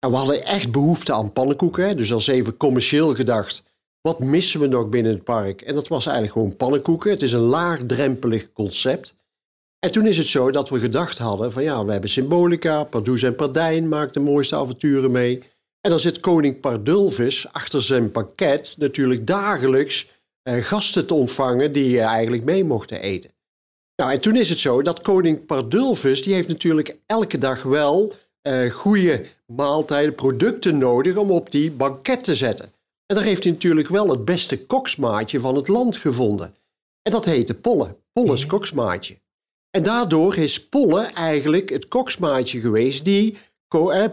Nou, 0.00 0.12
we 0.12 0.18
hadden 0.18 0.44
echt 0.44 0.72
behoefte 0.72 1.12
aan 1.12 1.32
pannenkoeken. 1.32 1.96
Dus 1.96 2.10
is 2.10 2.26
even 2.26 2.56
commercieel 2.56 3.14
gedacht. 3.14 3.62
Wat 4.00 4.18
missen 4.18 4.60
we 4.60 4.66
nog 4.66 4.88
binnen 4.88 5.12
het 5.12 5.24
park? 5.24 5.60
En 5.60 5.74
dat 5.74 5.88
was 5.88 6.06
eigenlijk 6.06 6.36
gewoon 6.36 6.56
pannenkoeken. 6.56 7.10
Het 7.10 7.22
is 7.22 7.32
een 7.32 7.40
laagdrempelig 7.40 8.52
concept. 8.52 9.14
En 9.78 9.92
toen 9.92 10.06
is 10.06 10.18
het 10.18 10.26
zo 10.26 10.50
dat 10.50 10.68
we 10.68 10.78
gedacht 10.78 11.18
hadden 11.18 11.52
van 11.52 11.62
ja, 11.62 11.84
we 11.84 11.92
hebben 11.92 12.10
Symbolica, 12.10 12.84
Pardoes 12.84 13.22
en 13.22 13.34
Pardijn 13.34 13.88
maakt 13.88 14.14
de 14.14 14.20
mooiste 14.20 14.56
avonturen 14.56 15.10
mee. 15.10 15.42
En 15.82 15.90
dan 15.90 16.00
zit 16.00 16.20
koning 16.20 16.60
Pardulvis 16.60 17.52
achter 17.52 17.82
zijn 17.82 18.10
pakket 18.10 18.74
natuurlijk 18.78 19.26
dagelijks 19.26 20.10
eh, 20.42 20.64
gasten 20.64 21.06
te 21.06 21.14
ontvangen 21.14 21.72
die 21.72 21.98
eh, 21.98 22.04
eigenlijk 22.04 22.44
mee 22.44 22.64
mochten 22.64 23.00
eten. 23.00 23.30
Nou, 23.96 24.12
en 24.12 24.20
toen 24.20 24.36
is 24.36 24.48
het 24.48 24.58
zo 24.58 24.82
dat 24.82 25.00
koning 25.00 25.46
Pardulvis, 25.46 26.22
die 26.22 26.34
heeft 26.34 26.48
natuurlijk 26.48 26.96
elke 27.06 27.38
dag 27.38 27.62
wel 27.62 28.12
eh 28.42 28.70
goede 28.70 29.24
maaltijden, 29.46 30.14
producten 30.14 30.78
nodig 30.78 31.16
om 31.16 31.30
op 31.30 31.50
die 31.50 31.70
banket 31.70 32.24
te 32.24 32.34
zetten. 32.34 32.72
En 33.06 33.16
daar 33.16 33.24
heeft 33.24 33.42
hij 33.42 33.52
natuurlijk 33.52 33.88
wel 33.88 34.10
het 34.10 34.24
beste 34.24 34.66
koksmaatje 34.66 35.40
van 35.40 35.56
het 35.56 35.68
land 35.68 35.96
gevonden. 35.96 36.54
En 37.02 37.12
dat 37.12 37.24
heette 37.24 37.54
Polle, 37.54 37.96
Polles 38.12 38.46
koksmaatje. 38.46 39.18
En 39.70 39.82
daardoor 39.82 40.36
is 40.36 40.68
Polle 40.68 41.02
eigenlijk 41.02 41.70
het 41.70 41.88
koksmaatje 41.88 42.60
geweest 42.60 43.04
die 43.04 43.36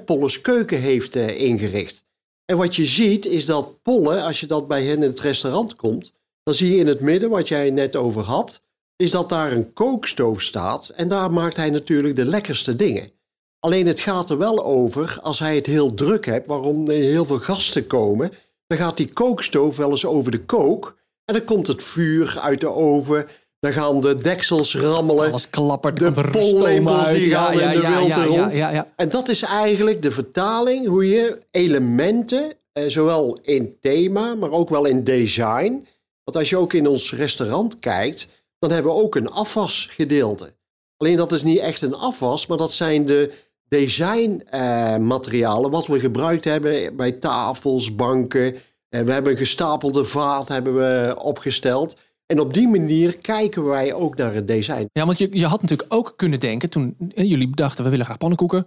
Polles 0.06 0.42
keuken 0.42 0.80
heeft 0.80 1.16
eh, 1.16 1.42
ingericht. 1.42 2.04
En 2.46 2.58
wat 2.58 2.76
je 2.76 2.86
ziet 2.86 3.26
is 3.26 3.46
dat 3.46 3.82
Polle, 3.82 4.22
als 4.22 4.40
je 4.40 4.48
dat 4.48 4.68
bij 4.68 4.84
hen 4.84 4.96
in 4.96 5.10
het 5.10 5.20
restaurant 5.20 5.76
komt, 5.76 6.12
dan 6.44 6.54
zie 6.54 6.72
je 6.72 6.80
in 6.80 6.88
het 6.88 7.00
midden, 7.00 7.30
wat 7.30 7.48
jij 7.48 7.70
net 7.70 7.96
over 7.96 8.22
had, 8.22 8.62
is 8.96 9.12
dat 9.12 9.30
daar 9.30 9.52
een 9.52 9.74
kookstoof 9.74 10.42
staat. 10.42 10.90
En 10.90 11.08
daar 11.08 11.32
maakt 11.32 11.56
hij 11.56 11.70
natuurlijk 11.70 12.16
de 12.16 12.26
lekkerste 12.26 12.76
dingen. 12.76 13.12
Alleen 13.60 13.88
het 13.88 14.00
gaat 14.00 14.30
er 14.30 14.38
wel 14.38 14.64
over, 14.66 15.20
als 15.22 15.40
hij 15.40 15.56
het 15.56 15.66
heel 15.66 15.94
druk 15.94 16.26
hebt, 16.26 16.48
waarom 16.48 16.90
heel 16.90 17.26
veel 17.26 17.40
gasten 17.40 17.88
komen, 17.88 18.32
dan 18.68 18.78
gaat 18.78 18.98
die 18.98 19.14
kookstoof 19.14 19.78
wel 19.78 19.90
eens 19.92 20.06
over 20.06 20.32
de 20.32 20.46
kook. 20.46 20.98
En 21.26 21.34
dan 21.34 21.44
komt 21.44 21.68
het 21.68 21.84
vuur 21.84 22.40
uit 22.40 22.60
de 22.60 22.72
oven, 22.72 23.28
dan 23.60 23.72
gaan 23.72 24.02
de 24.02 24.18
deksels 24.18 24.76
rammelen. 24.76 25.30
Alles 25.30 25.50
klappert, 25.50 26.00
de 26.00 26.12
pollepels 26.32 27.10
die 27.10 27.32
gaan 27.32 27.60
in 27.60 27.82
de 27.82 27.88
wilte 27.88 28.20
ja, 28.20 28.26
rond. 28.26 28.56
En 28.96 29.10
dat 29.10 29.30
is 29.30 29.42
eigenlijk 29.42 30.02
de 30.02 30.12
vertaling 30.12 30.88
hoe 30.88 31.10
je 31.10 31.38
elementen, 31.52 32.54
eh, 32.74 32.84
zowel 32.88 33.40
in 33.42 33.78
thema, 33.82 34.36
maar 34.36 34.52
ook 34.52 34.70
wel 34.70 34.86
in 34.86 35.04
design. 35.04 35.88
Want 36.24 36.38
als 36.38 36.50
je 36.50 36.58
ook 36.58 36.74
in 36.74 36.88
ons 36.88 37.14
restaurant 37.14 37.80
kijkt, 37.80 38.28
dan 38.60 38.72
hebben 38.72 38.92
we 38.92 38.98
ook 39.02 39.16
een 39.16 39.30
afwasgedeelte. 39.30 40.54
Alleen 40.98 41.16
dat 41.16 41.32
is 41.32 41.44
niet 41.44 41.60
echt 41.60 41.82
een 41.82 41.96
afwas, 41.96 42.46
maar 42.46 42.58
dat 42.58 42.74
zijn 42.74 43.06
de 43.06 43.32
designmaterialen 43.68 45.72
wat 45.72 45.88
we 45.88 46.00
gebruikt 46.00 46.46
hebben 46.46 46.96
bij 46.96 47.12
tafels, 47.12 47.96
banken. 47.96 48.56
Eh, 48.90 49.02
we 49.02 49.12
hebben 49.12 49.32
een 49.32 49.38
gestapelde 49.38 50.06
vaat 50.06 50.48
hebben 50.48 50.76
we 50.76 51.16
opgesteld. 51.18 51.96
En 52.32 52.40
op 52.40 52.54
die 52.54 52.68
manier 52.68 53.18
kijken 53.18 53.66
wij 53.66 53.94
ook 53.94 54.16
naar 54.18 54.34
het 54.34 54.48
design. 54.48 54.90
Ja, 54.94 55.06
want 55.06 55.18
je, 55.18 55.28
je 55.32 55.46
had 55.46 55.62
natuurlijk 55.62 55.94
ook 55.94 56.14
kunnen 56.16 56.40
denken 56.40 56.70
toen 56.70 56.96
jullie 57.16 57.56
dachten 57.56 57.84
we 57.84 57.90
willen 57.90 58.06
graag 58.06 58.18
pannenkoeken. 58.18 58.66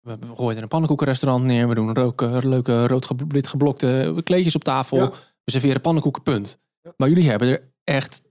We 0.00 0.16
er 0.38 0.62
een 0.62 0.68
pannenkoekenrestaurant 0.68 1.44
neer. 1.44 1.68
We 1.68 1.74
doen 1.74 1.94
rook, 1.94 2.22
eh, 2.22 2.38
leuke 2.40 2.86
rood 2.86 3.04
ge- 3.04 3.14
wit 3.28 3.46
geblokte 3.46 4.20
kleedjes 4.24 4.54
op 4.54 4.64
tafel. 4.64 4.96
Ja. 4.96 5.10
We 5.44 5.50
serveren 5.50 5.80
pannenkoeken, 5.80 6.22
punt. 6.22 6.58
Ja. 6.82 6.92
Maar 6.96 7.08
jullie 7.08 7.28
hebben 7.28 7.48
er 7.48 7.60
echt 7.84 8.22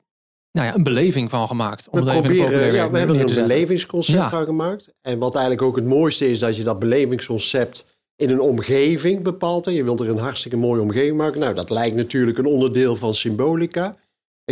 nou 0.52 0.68
ja, 0.68 0.76
een 0.76 0.84
beleving 0.84 1.30
van 1.30 1.48
gemaakt. 1.48 1.90
Om 1.90 2.00
We, 2.00 2.06
het 2.06 2.16
even 2.18 2.30
in 2.36 2.42
een 2.42 2.48
proberen, 2.48 2.74
ja, 2.74 2.92
we 2.92 2.98
hebben 2.98 3.16
er 3.20 3.38
een 3.38 3.48
belevingsconcept 3.48 4.18
Ja. 4.18 4.30
van 4.30 4.46
gemaakt. 4.46 4.88
En 5.02 5.20
wat 5.20 5.34
eigenlijk 5.34 5.64
ook 5.64 5.76
het 5.76 5.86
mooiste 5.86 6.30
is, 6.30 6.40
dat 6.40 6.56
je 6.56 6.64
dat 6.64 6.80
belevingsconcept 6.80 7.86
in 8.16 8.30
een 8.30 8.40
omgeving 8.42 9.24
bepaalt. 9.24 9.68
En 9.68 9.74
je 9.74 9.84
wilt 9.84 10.00
er 10.00 10.10
een 10.10 10.18
hartstikke 10.18 10.58
mooie 10.58 10.82
omgeving 10.82 11.18
maken. 11.18 11.40
Nou, 11.40 11.54
dat 11.54 11.70
lijkt 11.70 11.96
natuurlijk 11.96 12.38
een 12.38 12.46
onderdeel 12.46 12.96
van 12.96 13.14
Symbolica. 13.14 13.96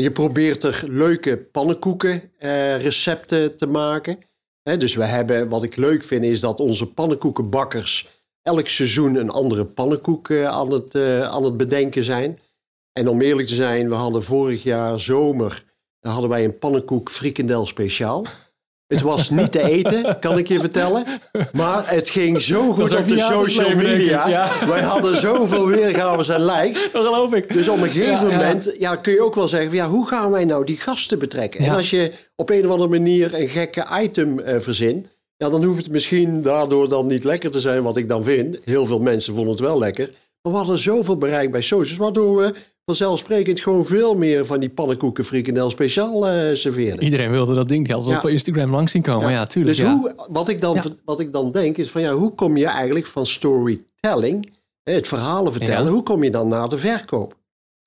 Je 0.02 0.12
probeert 0.12 0.64
er 0.64 0.84
leuke 0.88 1.38
pannenkoeken 1.38 2.32
eh, 2.38 2.76
te 3.56 3.68
maken. 3.68 4.20
Dus 4.64 4.96
we 4.96 5.04
hebben, 5.04 5.50
wat 5.50 5.64
ik 5.64 5.76
leuk 5.76 6.04
vind, 6.04 6.24
is 6.24 6.40
dat 6.40 6.60
onze 6.60 6.94
pannenkoekenbakkers 6.94 8.10
elk 8.42 8.68
seizoen 8.68 9.16
een 9.16 9.30
andere 9.30 9.66
pannenkoek 9.66 10.30
eh, 10.30 10.46
aan, 10.46 10.72
het, 10.72 10.96
eh, 10.96 11.22
aan 11.22 11.44
het 11.44 11.58
bedenken 11.58 12.04
zijn. 12.04 12.40
En 12.94 13.08
om 13.08 13.22
eerlijk 13.22 13.48
te 13.48 13.54
zijn, 13.54 13.90
we 13.90 13.96
hadden 13.96 14.24
vorig 14.24 14.64
jaar 14.64 15.00
zomer 15.00 15.66
hadden 16.00 16.30
wij 16.30 16.44
een 16.44 16.58
pannenkoek 16.58 17.10
frikandel 17.10 17.66
speciaal. 17.66 18.26
Het 18.90 19.02
was 19.02 19.30
niet 19.30 19.52
te 19.52 19.64
eten, 19.64 20.20
kan 20.20 20.38
ik 20.38 20.48
je 20.48 20.60
vertellen. 20.60 21.04
Maar 21.54 21.90
het 21.90 22.10
ging 22.10 22.42
zo 22.42 22.72
goed 22.74 22.96
op 22.98 23.08
de 23.08 23.18
social 23.18 23.70
ik, 23.70 23.76
media. 23.76 24.28
ja. 24.28 24.68
Wij 24.68 24.82
hadden 24.82 25.18
zoveel 25.18 25.68
weergaves 25.68 26.30
en 26.30 26.46
likes. 26.46 26.90
Dat 26.92 27.06
geloof 27.06 27.34
ik. 27.34 27.54
Dus 27.54 27.70
op 27.70 27.78
een 27.82 27.90
gegeven 27.90 28.30
Ja, 28.30 28.38
moment 28.38 28.76
ja, 28.78 28.96
kun 28.96 29.14
je 29.14 29.22
ook 29.22 29.36
wel 29.36 29.48
zeggen: 29.48 29.72
ja, 29.72 29.88
hoe 29.88 30.08
gaan 30.08 30.32
wij 30.32 30.46
nou 30.46 30.66
die 30.66 30.78
gasten 30.78 31.20
betrekken? 31.20 31.60
En 31.60 31.76
als 31.76 31.90
je 31.90 32.12
op 32.36 32.50
een 32.50 32.66
of 32.66 32.72
andere 32.72 32.90
manier 32.90 33.40
een 33.40 33.48
gekke 33.48 33.86
item 34.02 34.40
eh 34.40 34.60
verzint, 34.60 35.08
ja, 35.38 35.50
dan 35.50 35.64
hoeft 35.64 35.84
het 35.84 35.92
misschien 35.92 36.42
daardoor 36.42 36.90
dan 36.90 37.08
niet 37.08 37.24
lekker 37.24 37.52
te 37.52 37.60
zijn, 37.60 37.84
wat 37.84 37.98
ik 37.98 38.08
dan 38.08 38.24
vind. 38.24 38.58
Heel 38.64 38.86
veel 38.86 39.00
mensen 39.00 39.34
vonden 39.34 39.52
het 39.52 39.62
wel 39.62 39.80
lekker. 39.80 40.10
Maar 40.42 40.52
we 40.52 40.58
hadden 40.58 40.80
zoveel 40.80 41.18
bereik 41.18 41.52
bij 41.52 41.62
socials, 41.62 41.98
waardoor 42.00 42.38
we 42.38 42.54
vanzelfsprekend 42.96 43.62
gewoon 43.62 43.86
veel 43.86 44.16
meer 44.16 44.46
van 44.46 44.60
die 44.60 44.70
pannenkoeken 44.70 45.26
frikandel 45.26 45.70
speciaal 45.70 46.28
eh 46.28 46.56
serveerden. 46.56 47.04
Iedereen 47.04 47.32
wilde 47.32 47.56
dat 47.56 47.68
ding 47.68 47.94
altijd 47.94 48.14
Ja. 48.14 48.22
op 48.22 48.30
Instagram 48.30 48.72
langs 48.72 48.92
zien 48.92 49.02
komen. 49.02 49.32
Ja, 49.32 49.46
tuurlijk. 49.46 49.78
Dus 49.78 49.86
ja. 49.86 49.94
hoe, 49.94 50.16
wat, 50.30 50.50
ik 50.50 50.62
dan, 50.62 50.82
wat 51.06 51.20
ik 51.20 51.32
dan 51.34 51.52
denk 51.52 51.78
is 51.78 51.90
van 51.90 52.02
ja, 52.02 52.14
hoe 52.14 52.36
kom 52.36 52.58
je 52.58 52.66
eigenlijk 52.66 53.06
van 53.06 53.26
storytelling, 53.26 54.52
het 54.84 55.08
verhalen 55.08 55.52
vertellen, 55.52 55.92
hoe 55.92 56.04
kom 56.04 56.24
je 56.24 56.32
dan 56.32 56.48
naar 56.48 56.70
de 56.70 56.78
verkoop? 56.78 57.38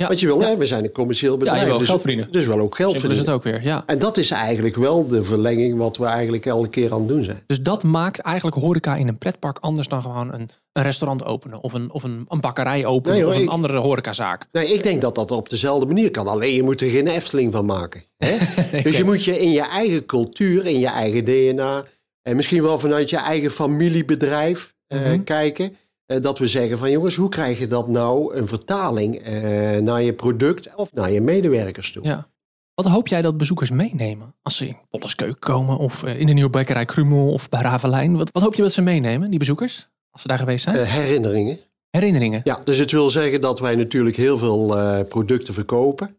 Ja. 0.02 0.08
Want 0.08 0.20
je 0.20 0.26
wil, 0.26 0.40
Ja. 0.40 0.46
hè, 0.46 0.56
we 0.56 0.66
zijn 0.66 0.84
een 0.84 0.92
commercieel 0.92 1.36
bedrijf. 1.36 1.60
je 1.60 1.66
wil 1.66 1.78
dus, 1.78 1.86
geld 1.86 2.00
verdienen. 2.00 2.28
Dus 2.32 2.44
wel 2.46 2.58
ook 2.60 2.74
geld 2.74 2.90
Simpel 2.90 3.10
is 3.10 3.16
verdienen. 3.16 3.42
het 3.42 3.54
ook 3.54 3.60
weer, 3.62 3.70
ja. 3.72 3.82
En 3.86 3.98
dat 3.98 4.16
is 4.16 4.30
eigenlijk 4.30 4.76
wel 4.76 5.08
de 5.08 5.22
verlenging 5.22 5.78
wat 5.78 5.96
we 5.96 6.04
eigenlijk 6.04 6.46
elke 6.46 6.68
keer 6.68 6.92
aan 6.92 6.98
het 6.98 7.08
doen 7.08 7.24
zijn. 7.24 7.42
Dus 7.46 7.60
dat 7.60 7.82
maakt 7.82 8.18
eigenlijk 8.18 8.56
horeca 8.56 8.96
in 8.96 9.08
een 9.08 9.18
pretpark 9.18 9.58
anders 9.60 9.88
dan 9.88 10.02
gewoon 10.02 10.32
een, 10.34 10.48
een 10.72 10.82
restaurant 10.82 11.24
openen. 11.24 11.60
Of 11.62 11.72
een, 11.72 11.92
of 11.92 12.02
een, 12.02 12.24
een 12.28 12.40
bakkerij 12.40 12.84
openen. 12.86 13.14
Nee, 13.16 13.24
hoor, 13.24 13.32
of 13.32 13.38
een 13.38 13.44
ik- 13.46 13.50
andere 13.50 13.76
horecazaak. 13.78 14.46
Nee, 14.52 14.66
ik 14.74 14.82
denk 14.82 15.00
dat 15.00 15.14
dat 15.14 15.30
op 15.30 15.48
dezelfde 15.48 15.86
manier 15.86 16.10
kan. 16.10 16.26
Alleen 16.28 16.54
je 16.54 16.62
moet 16.62 16.80
er 16.80 16.90
geen 16.90 17.06
Efteling 17.08 17.52
van 17.52 17.64
maken. 17.64 18.02
Hè? 18.16 18.36
Dus 18.82 18.96
je 18.96 19.04
moet 19.04 19.24
je 19.24 19.38
in 19.40 19.50
je 19.50 19.60
eigen 19.62 20.06
cultuur, 20.06 20.66
in 20.66 20.78
je 20.78 20.86
eigen 20.86 21.24
DNA... 21.24 21.84
en 22.22 22.36
misschien 22.36 22.62
wel 22.62 22.78
vanuit 22.78 23.10
je 23.10 23.16
eigen 23.16 23.50
familiebedrijf 23.50 24.74
eh, 24.86 25.00
Mhm. 25.00 25.22
kijken... 25.24 25.76
eh, 26.12 26.20
dat 26.20 26.38
we 26.38 26.46
zeggen 26.46 26.78
van 26.78 26.90
jongens, 26.90 27.16
hoe 27.16 27.28
krijg 27.28 27.58
je 27.58 27.66
dat 27.66 27.88
nou 27.88 28.34
een 28.34 28.46
vertaling 28.46 29.16
eh, 29.16 29.76
naar 29.76 30.02
je 30.02 30.12
product 30.12 30.74
of 30.74 30.92
naar 30.92 31.10
je 31.10 31.20
medewerkers 31.20 31.92
toe? 31.92 32.04
Ja. 32.04 32.30
Wat 32.74 32.86
hoop 32.86 33.08
jij 33.08 33.22
dat 33.22 33.36
bezoekers 33.36 33.70
meenemen? 33.70 34.34
Als 34.42 34.56
ze 34.56 34.66
in 34.66 34.76
Polleskeuk 34.90 35.40
komen 35.40 35.78
of 35.78 36.02
eh, 36.02 36.20
in 36.20 36.26
de 36.26 36.32
nieuwe 36.32 36.50
bakkerij 36.50 36.84
Krumel 36.84 37.32
of 37.32 37.48
bij 37.48 37.60
Ravelijn. 37.60 38.16
Wat, 38.16 38.30
wat 38.32 38.42
hoop 38.42 38.54
je 38.54 38.62
dat 38.62 38.72
ze 38.72 38.82
meenemen, 38.82 39.30
die 39.30 39.38
bezoekers? 39.38 39.90
Als 40.10 40.22
ze 40.22 40.28
daar 40.28 40.38
geweest 40.38 40.64
zijn? 40.64 40.84
Herinneringen. 40.86 41.58
Herinneringen. 41.90 42.40
Ja, 42.44 42.60
dus 42.64 42.78
het 42.78 42.90
wil 42.90 43.10
zeggen 43.10 43.40
dat 43.40 43.60
wij 43.60 43.74
natuurlijk 43.74 44.16
heel 44.16 44.38
veel 44.38 44.66
producten 45.04 45.54
verkopen. 45.54 46.16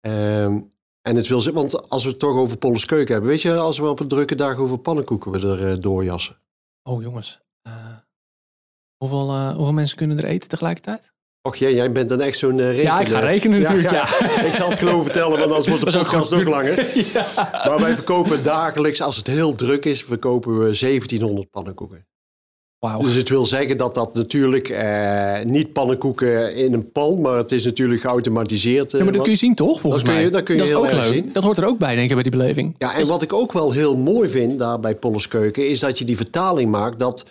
Ehm, 0.00 0.60
en 1.02 1.16
het 1.16 1.28
wil 1.28 1.40
zeggen, 1.40 1.62
want 1.62 1.90
als 1.90 2.04
we 2.04 2.10
het 2.10 2.18
toch 2.18 2.36
over 2.36 2.56
Polles 2.56 2.84
Keuken 2.84 3.12
hebben, 3.12 3.30
weet 3.30 3.42
je, 3.42 3.54
als 3.54 3.78
we 3.78 3.88
op 3.88 4.00
een 4.00 4.08
drukke 4.08 4.34
dag 4.34 4.56
over 4.56 4.78
pannenkoeken 4.78 5.30
we 5.30 5.58
er 5.58 5.80
doorjassen. 5.80 6.36
Oh 6.82 7.02
jongens. 7.02 7.40
Eh, 9.10 9.10
hoeveel, 9.20 9.52
hoeveel 9.56 9.72
mensen 9.72 9.96
kunnen 9.96 10.18
er 10.18 10.24
eten 10.24 10.48
tegelijkertijd? 10.48 11.12
Och 11.48 11.56
jee, 11.56 11.74
jij 11.74 11.92
bent 11.92 12.08
dan 12.08 12.20
echt 12.20 12.38
zo'n 12.38 12.60
eh, 12.60 12.66
rekener. 12.66 12.82
Ja, 12.84 13.00
ik 13.00 13.08
ga 13.08 13.18
rekenen 13.18 13.60
natuurlijk, 13.60 13.92
ik 14.48 14.54
zal 14.54 14.68
het 14.70 14.78
gewoon 14.78 15.02
vertellen, 15.04 15.38
want 15.38 15.42
anders 15.52 15.66
wordt 15.68 15.84
de 15.84 15.90
Dat 15.90 16.00
ook 16.00 16.04
podcast 16.06 16.32
ook 16.32 16.48
langer. 16.48 16.86
Maar 17.68 17.78
wij 17.80 17.94
verkopen 17.94 18.44
dagelijks, 18.44 19.00
als 19.02 19.16
het 19.16 19.26
heel 19.26 19.54
druk 19.54 19.84
is, 19.84 20.02
verkopen 20.04 20.52
we 20.58 20.64
1700 20.80 21.50
pannenkoeken. 21.50 22.06
Wauw. 22.78 23.00
Dus 23.00 23.14
het 23.14 23.28
wil 23.28 23.46
zeggen 23.46 23.76
dat 23.76 23.94
dat 23.94 24.14
natuurlijk 24.14 24.68
eh, 24.68 25.40
niet 25.44 25.72
pannenkoeken 25.72 26.54
in 26.56 26.72
een 26.72 26.92
pan, 26.92 27.20
maar 27.20 27.36
het 27.36 27.52
is 27.52 27.64
natuurlijk 27.64 28.00
geautomatiseerd. 28.00 28.92
eh, 28.92 28.98
Ja, 28.98 29.04
maar 29.04 29.06
dat 29.06 29.14
wat- 29.14 29.22
kun 29.22 29.32
je 29.32 29.38
zien 29.38 29.54
toch, 29.54 29.80
volgens 29.80 30.02
Dat 30.02 30.12
kun 30.12 30.20
je- 30.22 30.28
mij? 30.28 30.38
dat 30.38 30.46
kun 30.46 30.56
je 30.56 30.62
is 30.62 30.68
heel 30.68 30.78
ook 30.78 30.84
erg 30.84 30.94
leuk. 30.94 31.12
zien. 31.12 31.30
Dat 31.32 31.42
hoort 31.42 31.58
er 31.58 31.66
ook 31.66 31.78
bij, 31.78 31.94
denk 31.94 32.08
ik, 32.08 32.14
bij 32.14 32.22
die 32.22 32.32
beleving. 32.38 32.74
Ja, 32.78 32.94
en 32.94 33.06
wat 33.06 33.22
ik 33.22 33.32
ook 33.32 33.52
wel 33.52 33.72
heel 33.72 33.96
mooi 33.96 34.28
vind 34.28 34.58
daar 34.58 34.80
bij 34.80 34.94
Polles 34.94 35.28
Keuken, 35.28 35.68
is 35.68 35.80
dat 35.80 35.98
je 35.98 36.04
die 36.04 36.16
vertaling 36.16 36.70
maakt 36.70 36.98
dat 36.98 37.24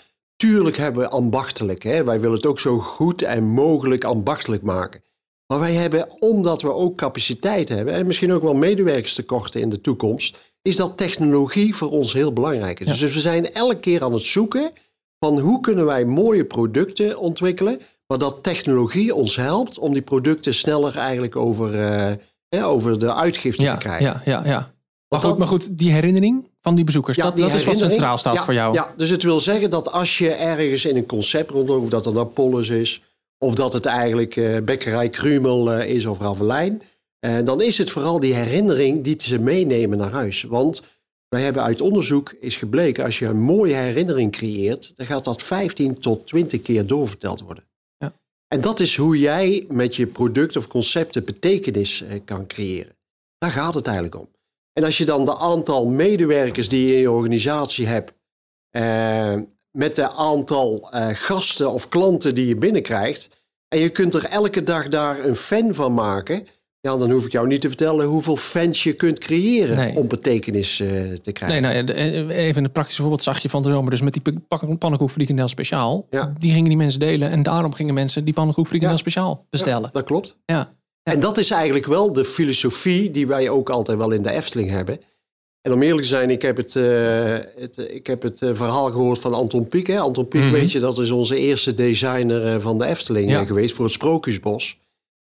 tuurlijk 0.43 0.77
hebben 0.77 1.01
we 1.03 1.09
ambachtelijk. 1.09 1.83
Hè? 1.83 2.03
Wij 2.03 2.19
willen 2.19 2.35
het 2.35 2.45
ook 2.45 2.59
zo 2.59 2.79
goed 2.79 3.21
en 3.21 3.43
mogelijk 3.43 4.03
ambachtelijk 4.03 4.61
maken. 4.61 5.03
Maar 5.47 5.59
wij 5.59 5.73
hebben, 5.73 6.07
omdat 6.19 6.61
we 6.61 6.73
ook 6.73 6.95
capaciteit 6.97 7.69
hebben 7.69 7.93
en 7.93 8.05
misschien 8.05 8.33
ook 8.33 8.41
wel 8.41 8.53
medewerkerstekorten 8.53 9.61
in 9.61 9.69
de 9.69 9.81
toekomst, 9.81 10.53
is 10.61 10.75
dat 10.75 10.97
technologie 10.97 11.75
voor 11.75 11.89
ons 11.89 12.13
heel 12.13 12.33
belangrijk 12.33 12.79
is. 12.79 12.99
Dus 12.99 13.13
we 13.13 13.19
zijn 13.19 13.53
elke 13.53 13.79
keer 13.79 14.03
aan 14.03 14.13
het 14.13 14.23
zoeken 14.23 14.71
van 15.19 15.39
hoe 15.39 15.61
kunnen 15.61 15.85
wij 15.85 16.05
mooie 16.05 16.45
producten 16.45 17.17
ontwikkelen, 17.17 17.79
maar 18.07 18.17
dat 18.17 18.43
technologie 18.43 19.15
ons 19.15 19.35
helpt 19.35 19.79
om 19.79 19.93
die 19.93 20.01
producten 20.01 20.53
sneller 20.53 20.97
eigenlijk 20.97 21.35
over, 21.35 21.79
eh, 21.79 22.11
hè, 22.49 22.65
over 22.65 22.99
de 22.99 23.13
uitgifte 23.13 23.63
Ja, 23.63 23.71
te 23.71 23.77
krijgen. 23.77 24.05
ja, 24.05 24.21
ja, 24.25 24.41
ja. 24.45 24.73
Maar 25.07 25.19
goed, 25.19 25.37
maar 25.37 25.47
goed, 25.47 25.77
die 25.77 25.91
herinnering 25.91 26.51
van 26.63 26.75
die 26.75 26.83
bezoekers, 26.83 27.17
dat, 27.17 27.35
die 27.35 27.45
dat 27.45 27.55
is 27.55 27.65
wat 27.65 27.77
centraal 27.77 28.17
staat 28.17 28.33
Ja, 28.33 28.43
voor 28.43 28.53
jou. 28.53 28.73
Ja, 28.73 28.93
dus 28.97 29.09
het 29.09 29.23
wil 29.23 29.39
zeggen 29.39 29.69
dat 29.69 29.91
als 29.91 30.17
je 30.17 30.31
ergens 30.31 30.85
in 30.85 30.95
een 30.95 31.05
concept 31.05 31.49
rondloopt, 31.49 31.83
of 31.83 31.89
dat 31.89 32.05
het 32.05 32.13
nou 32.13 32.27
Pollens 32.27 32.69
is, 32.69 33.03
of 33.37 33.55
dat 33.55 33.73
het 33.73 33.85
eigenlijk 33.85 34.35
eh 34.35 34.61
Bekkerij 34.61 35.09
Krumel 35.09 35.71
eh, 35.71 35.95
is 35.95 36.05
of 36.05 36.19
Ravelijn, 36.19 36.81
eh, 37.19 37.37
dan 37.43 37.61
is 37.61 37.77
het 37.77 37.91
vooral 37.91 38.19
die 38.19 38.33
herinnering 38.33 39.03
die 39.03 39.15
ze 39.17 39.39
meenemen 39.39 39.97
naar 39.97 40.11
huis. 40.11 40.43
Want 40.43 40.81
wij 41.29 41.41
hebben 41.41 41.63
uit 41.63 41.81
onderzoek 41.81 42.35
is 42.39 42.55
gebleken, 42.55 43.03
als 43.03 43.19
je 43.19 43.25
een 43.25 43.41
mooie 43.41 43.75
herinnering 43.75 44.31
creëert, 44.31 44.93
dan 44.95 45.05
gaat 45.05 45.25
dat 45.25 45.43
15 45.43 45.99
tot 45.99 46.27
20 46.27 46.61
keer 46.61 46.87
doorverteld 46.87 47.41
worden. 47.41 47.63
Ja. 47.97 48.13
En 48.47 48.61
dat 48.61 48.79
is 48.79 48.95
hoe 48.95 49.19
jij 49.19 49.65
met 49.69 49.95
je 49.95 50.07
product 50.07 50.55
of 50.55 50.67
concepten 50.67 51.25
betekenis 51.25 52.03
kan 52.25 52.47
creëren. 52.47 52.95
Daar 53.37 53.51
gaat 53.51 53.73
het 53.73 53.85
eigenlijk 53.85 54.19
om. 54.19 54.32
En 54.73 54.83
als 54.83 54.97
je 54.97 55.05
dan 55.05 55.25
de 55.25 55.37
aantal 55.37 55.85
medewerkers 55.87 56.69
die 56.69 56.87
je 56.87 56.93
in 56.93 56.99
je 56.99 57.11
organisatie 57.11 57.87
hebt, 57.87 58.13
eh, 58.69 59.33
met 59.71 59.95
de 59.95 60.11
aantal 60.11 60.87
eh, 60.91 61.07
gasten 61.13 61.71
of 61.71 61.89
klanten 61.89 62.35
die 62.35 62.47
je 62.47 62.55
binnenkrijgt, 62.55 63.29
en 63.67 63.79
je 63.79 63.89
kunt 63.89 64.13
er 64.13 64.25
elke 64.25 64.63
dag 64.63 64.87
daar 64.87 65.25
een 65.25 65.35
fan 65.35 65.73
van 65.73 65.93
maken, 65.93 66.47
ja, 66.79 66.97
dan 66.97 67.11
hoef 67.11 67.25
ik 67.25 67.31
jou 67.31 67.47
niet 67.47 67.61
te 67.61 67.67
vertellen 67.67 68.05
hoeveel 68.05 68.37
fans 68.37 68.83
je 68.83 68.93
kunt 68.93 69.19
creëren 69.19 69.75
Nee. 69.75 69.95
om 69.95 70.07
betekenis 70.07 70.79
eh, 70.79 70.87
te 71.13 71.31
krijgen. 71.31 71.61
Nee, 71.61 71.83
nou, 71.83 71.93
ja, 71.93 72.27
even 72.33 72.63
een 72.63 72.71
praktisch 72.71 72.95
voorbeeld 72.97 73.23
zag 73.23 73.39
je 73.39 73.49
van 73.49 73.61
de 73.63 73.69
zomer. 73.69 73.89
Dus 73.91 74.01
met 74.01 74.13
die 74.13 74.21
pannenkoek 74.77 75.09
frikandel 75.09 75.47
speciaal. 75.47 76.07
Ja. 76.09 76.33
Die 76.39 76.51
gingen 76.51 76.67
die 76.67 76.77
mensen 76.77 76.99
delen. 76.99 77.29
En 77.29 77.43
daarom 77.43 77.73
gingen 77.73 77.93
mensen 77.93 78.23
die 78.25 78.33
pannenkoek 78.33 78.67
frikandel 78.67 78.95
Ja. 78.95 79.01
speciaal 79.01 79.45
bestellen. 79.49 79.89
Dat 79.93 80.03
klopt. 80.03 80.37
Ja. 80.45 80.73
En 81.03 81.19
dat 81.19 81.37
is 81.37 81.51
eigenlijk 81.51 81.85
wel 81.85 82.13
de 82.13 82.25
filosofie 82.25 83.11
die 83.11 83.27
wij 83.27 83.49
ook 83.49 83.69
altijd 83.69 83.97
wel 83.97 84.11
in 84.11 84.21
de 84.21 84.31
Efteling 84.31 84.69
hebben. 84.69 84.99
En 85.61 85.73
om 85.73 85.81
eerlijk 85.81 86.01
te 86.01 86.07
zijn, 86.07 86.29
ik 86.29 86.41
heb 86.41 86.57
het, 86.57 86.75
eh, 86.75 87.37
het, 87.55 87.77
ik 87.77 88.07
heb 88.07 88.21
het 88.21 88.41
eh, 88.41 88.49
verhaal 88.53 88.91
gehoord 88.91 89.19
van 89.19 89.33
Anton 89.33 89.67
Pieck. 89.67 89.87
Hè. 89.87 89.99
Anton 89.99 90.27
Pieck, 90.27 90.41
Mhm. 90.41 90.51
weet 90.51 90.71
je, 90.71 90.79
dat 90.79 90.97
is 90.99 91.11
onze 91.11 91.37
eerste 91.37 91.73
designer 91.73 92.53
eh, 92.53 92.59
van 92.59 92.77
de 92.77 92.85
Efteling 92.85 93.29
Ja. 93.29 93.39
eh, 93.39 93.47
geweest 93.47 93.75
voor 93.75 93.85
het 93.85 93.93
Sprookjesbos. 93.93 94.79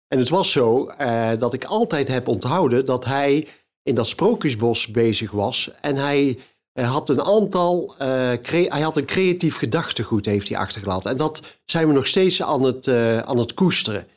En 0.08 0.20
het 0.20 0.30
was 0.30 0.52
zo 0.52 0.86
eh, 0.86 1.30
dat 1.38 1.54
ik 1.54 1.66
altijd 1.66 2.08
heb 2.08 2.28
onthouden 2.28 2.86
dat 2.86 3.06
hij 3.06 3.48
in 3.84 3.96
dat 3.96 4.08
Sprookjesbos 4.08 4.88
bezig 4.88 5.32
was. 5.32 5.72
En 5.82 5.96
hij 5.96 6.40
eh, 6.74 6.92
had 6.92 7.10
een 7.10 7.22
aantal, 7.22 7.96
eh, 7.98 8.08
hij 8.44 8.82
had 8.82 8.98
een 8.98 9.06
creatief 9.06 9.58
gedachtegoed 9.58 10.26
heeft 10.26 10.48
hij 10.50 10.58
achtergelaten. 10.58 11.12
En 11.12 11.18
dat 11.18 11.42
zijn 11.66 11.88
we 11.88 11.94
nog 11.94 12.08
steeds 12.08 12.42
aan 12.42 12.64
het, 12.64 12.88
eh, 12.88 13.18
aan 13.20 13.38
het 13.38 13.54
koesteren. 13.54 14.08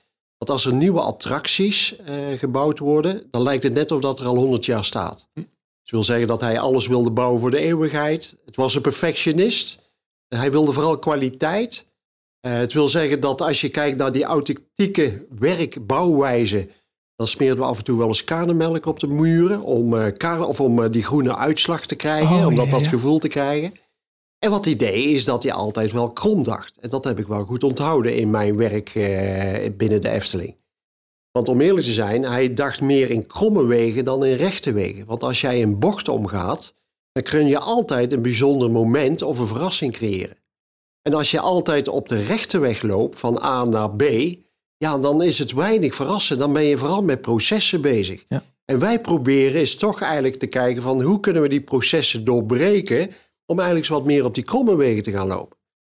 Want 0.44 0.56
als 0.56 0.72
er 0.72 0.78
nieuwe 0.78 1.00
attracties 1.00 1.96
eh, 1.96 2.14
gebouwd 2.38 2.78
worden, 2.78 3.26
dan 3.30 3.42
lijkt 3.42 3.62
het 3.62 3.72
net 3.72 3.90
of 3.90 4.00
dat 4.00 4.20
er 4.20 4.26
al 4.26 4.36
100 4.36 4.64
jaar 4.64 4.84
staat. 4.84 5.26
Hm. 5.34 5.40
Dat 5.40 5.90
wil 5.90 6.02
zeggen 6.02 6.26
dat 6.26 6.40
hij 6.40 6.58
alles 6.58 6.86
wilde 6.86 7.10
bouwen 7.10 7.40
voor 7.40 7.50
de 7.50 7.58
eeuwigheid. 7.58 8.34
Het 8.44 8.56
was 8.56 8.74
een 8.74 8.82
perfectionist. 8.82 9.78
Hij 10.28 10.50
wilde 10.50 10.72
vooral 10.72 10.98
kwaliteit. 10.98 11.86
Eh, 12.40 12.52
het 12.52 12.72
wil 12.72 12.88
zeggen 12.88 13.20
dat 13.20 13.40
als 13.40 13.60
je 13.60 13.68
kijkt 13.68 13.98
naar 13.98 14.12
die 14.12 14.24
authentieke 14.24 15.26
werkbouwwijze, 15.38 16.68
dan 17.16 17.28
smeerden 17.28 17.58
we 17.58 17.64
af 17.64 17.78
en 17.78 17.84
toe 17.84 17.98
wel 17.98 18.08
eens 18.08 18.24
karnemelk 18.24 18.86
op 18.86 19.00
de 19.00 19.06
muren 19.06 19.62
om, 19.62 20.12
kar- 20.12 20.46
of 20.46 20.60
om 20.60 20.90
die 20.90 21.04
groene 21.04 21.36
uitslag 21.36 21.86
te 21.86 21.94
krijgen, 21.94 22.36
Oh, 22.36 22.46
om 22.46 22.54
dat, 22.54 22.64
ja, 22.64 22.70
dat 22.70 22.82
ja. 22.84 22.88
gevoel 22.88 23.18
te 23.18 23.28
krijgen. 23.28 23.72
En 24.44 24.50
wat 24.50 24.64
hij 24.64 24.76
deed, 24.76 25.04
is 25.04 25.24
dat 25.24 25.42
hij 25.42 25.52
altijd 25.52 25.92
wel 25.92 26.12
krom 26.12 26.42
dacht. 26.42 26.78
En 26.80 26.90
dat 26.90 27.04
heb 27.04 27.18
ik 27.18 27.26
wel 27.26 27.44
goed 27.44 27.64
onthouden 27.64 28.16
in 28.16 28.30
mijn 28.30 28.56
werk 28.56 28.94
eh, 28.94 29.70
binnen 29.76 30.00
de 30.00 30.08
Efteling. 30.08 30.56
Want 31.32 31.48
om 31.48 31.60
eerlijk 31.60 31.86
te 31.86 31.92
zijn, 31.92 32.22
hij 32.22 32.54
dacht 32.54 32.80
meer 32.80 33.10
in 33.10 33.26
kromme 33.26 33.64
wegen 33.64 34.04
dan 34.04 34.24
in 34.24 34.36
rechte 34.36 34.72
wegen. 34.72 35.06
Want 35.06 35.22
als 35.22 35.40
jij 35.40 35.62
een 35.62 35.78
bocht 35.78 36.08
omgaat, 36.08 36.74
dan 37.12 37.22
kun 37.22 37.46
je 37.46 37.58
altijd 37.58 38.12
een 38.12 38.22
bijzonder 38.22 38.70
moment 38.70 39.22
of 39.22 39.38
een 39.38 39.46
verrassing 39.46 39.92
creëren. 39.92 40.36
En 41.02 41.14
als 41.14 41.30
je 41.30 41.40
altijd 41.40 41.88
op 41.88 42.08
de 42.08 42.22
rechte 42.22 42.58
weg 42.58 42.82
loopt, 42.82 43.18
van 43.18 43.42
A 43.42 43.64
naar 43.64 43.90
B, 43.90 44.02
ja, 44.76 44.98
dan 44.98 45.22
is 45.22 45.38
het 45.38 45.52
weinig 45.52 45.94
verrassen. 45.94 46.38
Dan 46.38 46.52
ben 46.52 46.64
je 46.64 46.76
vooral 46.76 47.02
met 47.02 47.20
processen 47.20 47.80
bezig. 47.80 48.24
Ja. 48.28 48.42
En 48.64 48.78
wij 48.78 49.00
proberen 49.00 49.60
is 49.60 49.76
toch 49.76 50.00
eigenlijk 50.00 50.38
te 50.38 50.46
kijken 50.46 50.82
van 50.82 51.02
hoe 51.02 51.20
kunnen 51.20 51.42
we 51.42 51.48
die 51.48 51.60
processen 51.60 52.24
doorbreken 52.24 53.10
om 53.46 53.58
eigenlijk 53.58 53.88
eens 53.88 53.98
wat 53.98 54.06
meer 54.06 54.24
op 54.24 54.34
die 54.34 54.44
kromme 54.44 54.76
wegen 54.76 55.02
te 55.02 55.10
gaan 55.10 55.26
lopen. 55.26 55.56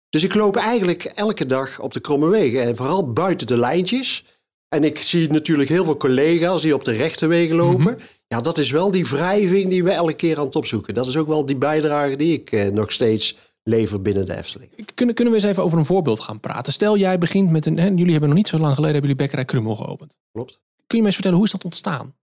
Dus 0.09 0.23
ik 0.23 0.35
loop 0.35 0.57
eigenlijk 0.57 1.03
elke 1.03 1.47
dag 1.47 1.81
op 1.81 1.93
de 1.93 2.01
kromme 2.01 2.29
wegen 2.29 2.63
en 2.63 2.77
vooral 2.77 3.13
buiten 3.13 3.47
de 3.47 3.59
lijntjes. 3.59 4.25
En 4.69 4.85
ik 4.85 4.99
zie 4.99 5.31
natuurlijk 5.31 5.69
heel 5.69 5.85
veel 5.85 5.97
collega's 5.97 6.63
die 6.63 6.75
op 6.75 6.85
de 6.85 6.93
rechte 6.93 7.27
wegen 7.27 7.57
lopen. 7.57 7.99
Ja, 8.27 8.41
dat 8.41 8.59
is 8.59 8.71
wel 8.71 8.91
die 8.91 9.07
wrijving 9.07 9.69
die 9.69 9.85
we 9.85 9.91
elke 9.91 10.13
keer 10.13 10.39
aan 10.39 10.45
het 10.45 10.57
opzoeken. 10.57 10.95
Dat 10.95 11.07
is 11.07 11.17
ook 11.17 11.27
wel 11.27 11.47
die 11.47 11.57
bijdrage 11.57 12.17
die 12.17 12.33
ik 12.33 12.53
eh, 12.53 12.71
nog 12.71 12.93
steeds 12.93 13.37
lever 13.63 14.03
binnen 14.03 14.27
de 14.27 14.37
Efteling. 14.37 14.71
Kunnen, 14.95 15.15
kunnen 15.15 15.35
we 15.35 15.41
eens 15.41 15.49
even 15.49 15.63
over 15.63 15.79
een 15.79 15.87
voorbeeld 15.87 16.21
gaan 16.21 16.41
praten? 16.41 16.73
Stel, 16.73 16.97
jij 16.97 17.19
begint 17.19 17.51
met 17.51 17.67
een... 17.67 17.79
Hè, 17.79 17.87
jullie 17.87 18.11
hebben 18.11 18.29
nog 18.29 18.39
niet 18.39 18.49
zo 18.49 18.59
lang 18.59 18.75
geleden 18.75 18.93
hebben 18.93 19.11
jullie 19.11 19.23
Bekkerij 19.25 19.45
Krummel 19.45 19.77
geopend. 19.77 20.17
Klopt. 20.33 20.61
Kun 20.87 20.97
je 20.97 21.01
me 21.01 21.07
eens 21.07 21.15
vertellen, 21.15 21.37
hoe 21.37 21.47
is 21.47 21.53
dat 21.53 21.65
ontstaan? 21.65 22.15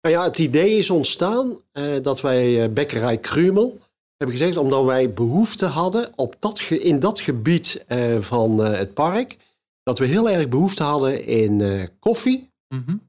Nou 0.00 0.14
ja, 0.14 0.24
het 0.24 0.38
idee 0.38 0.76
is 0.76 0.90
ontstaan 0.90 1.52
eh, 1.72 1.84
dat 2.02 2.20
wij 2.20 2.62
eh, 2.62 2.70
Bekkerij 2.70 3.18
Hebben 4.16 4.36
gezegd... 4.36 4.56
omdat 4.56 4.84
wij 4.84 5.12
behoefte 5.12 5.66
hadden 5.66 6.10
op 6.16 6.36
dat 6.38 6.60
ge- 6.60 6.78
in 6.80 7.00
dat 7.00 7.20
gebied 7.20 7.84
eh, 7.86 8.18
van 8.18 8.64
eh, 8.64 8.78
het 8.78 8.94
park... 8.94 9.36
dat 9.82 9.98
we 9.98 10.04
heel 10.04 10.30
erg 10.30 10.48
behoefte 10.48 10.82
hadden 10.82 11.24
in 11.26 11.60
eh, 11.60 11.82
koffie, 11.98 12.52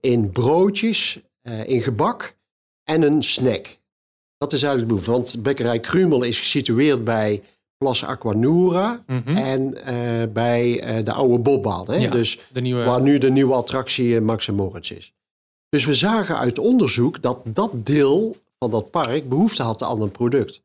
in 0.02 0.32
broodjes, 0.32 1.20
in 1.66 1.82
gebak 1.82 2.36
en 2.84 3.02
een 3.02 3.24
snack. 3.24 3.78
Dat 4.38 4.54
is 4.54 4.64
eigenlijk 4.64 4.94
de 4.94 5.02
behoefte. 5.02 5.12
Want 5.32 5.44
Bekkerij 5.44 5.80
Krumel 5.80 6.24
is 6.24 6.40
gesitueerd 6.40 7.04
bij 7.04 7.42
Plas 7.78 8.04
Aquanura... 8.04 9.04
Mhm. 9.08 9.36
en 9.38 9.74
bij 10.34 10.82
de 11.04 11.12
oude 11.12 11.40
bobbaan. 11.40 11.86
Hè? 11.88 11.96
Ja, 11.96 12.10
Dus 12.10 12.40
nieuwe... 12.54 12.84
waar 12.84 13.02
nu 13.02 13.18
de 13.18 13.30
nieuwe 13.32 13.54
attractie 13.54 14.22
Max 14.22 14.48
en 14.48 14.56
Moritz 14.56 14.92
is. 14.92 15.14
Dus 15.70 15.86
we 15.86 15.94
zagen 15.94 16.38
uit 16.38 16.60
onderzoek 16.60 17.22
dat 17.22 17.40
dat 17.46 17.72
deel 17.74 18.36
van 18.60 18.72
dat 18.72 18.92
park 18.92 19.30
behoefte 19.30 19.64
had 19.64 19.84
aan 19.84 20.02
een 20.02 20.12
product. 20.12 20.62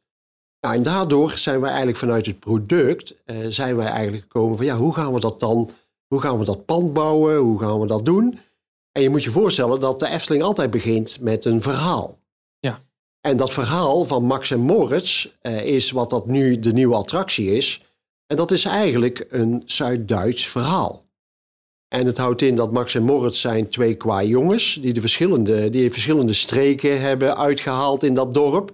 Nou, 0.60 0.74
en 0.74 0.82
daardoor 0.82 1.38
zijn 1.38 1.60
wij 1.60 1.68
eigenlijk 1.68 1.98
vanuit 1.98 2.26
het 2.26 2.40
product 2.40 3.14
eh, 3.24 3.36
zijn 3.48 3.76
wij 3.76 3.86
eigenlijk 3.86 4.22
gekomen 4.22 4.56
van 4.56 4.66
ja, 4.66 4.76
hoe 4.76 4.94
gaan 4.94 5.12
we 5.12 5.20
dat 5.20 5.40
dan, 5.40 5.70
hoe 6.06 6.20
gaan 6.20 6.38
we 6.38 6.44
dat 6.44 6.64
pand 6.64 6.92
bouwen, 6.92 7.36
hoe 7.36 7.58
gaan 7.58 7.80
we 7.80 7.86
dat 7.86 8.04
doen? 8.04 8.38
En 8.92 9.02
je 9.02 9.10
moet 9.10 9.24
je 9.24 9.30
voorstellen 9.30 9.80
dat 9.80 9.98
de 9.98 10.08
Efteling 10.08 10.42
altijd 10.42 10.70
begint 10.70 11.20
met 11.20 11.44
een 11.44 11.62
verhaal. 11.62 12.18
Ja. 12.58 12.80
En 13.20 13.36
dat 13.36 13.52
verhaal 13.52 14.04
van 14.04 14.24
Max 14.24 14.50
en 14.50 14.60
Moritz 14.60 15.28
eh, 15.40 15.64
is 15.64 15.90
wat 15.90 16.10
dat 16.10 16.26
nu 16.26 16.58
de 16.58 16.72
nieuwe 16.72 16.94
attractie 16.94 17.54
is. 17.54 17.82
En 18.26 18.36
dat 18.36 18.50
is 18.50 18.64
eigenlijk 18.64 19.26
een 19.28 19.62
Zuid-Duits 19.66 20.48
verhaal. 20.48 21.04
En 21.88 22.06
het 22.06 22.18
houdt 22.18 22.42
in 22.42 22.56
dat 22.56 22.72
Max 22.72 22.94
en 22.94 23.02
Moritz 23.02 23.40
zijn 23.40 23.68
twee 23.68 23.94
qua 23.94 24.22
jongens 24.22 24.78
die 24.82 24.92
de 24.92 25.00
verschillende, 25.00 25.70
die 25.70 25.90
verschillende 25.90 26.32
streken 26.32 27.00
hebben 27.00 27.36
uitgehaald 27.36 28.02
in 28.02 28.14
dat 28.14 28.34
dorp. 28.34 28.72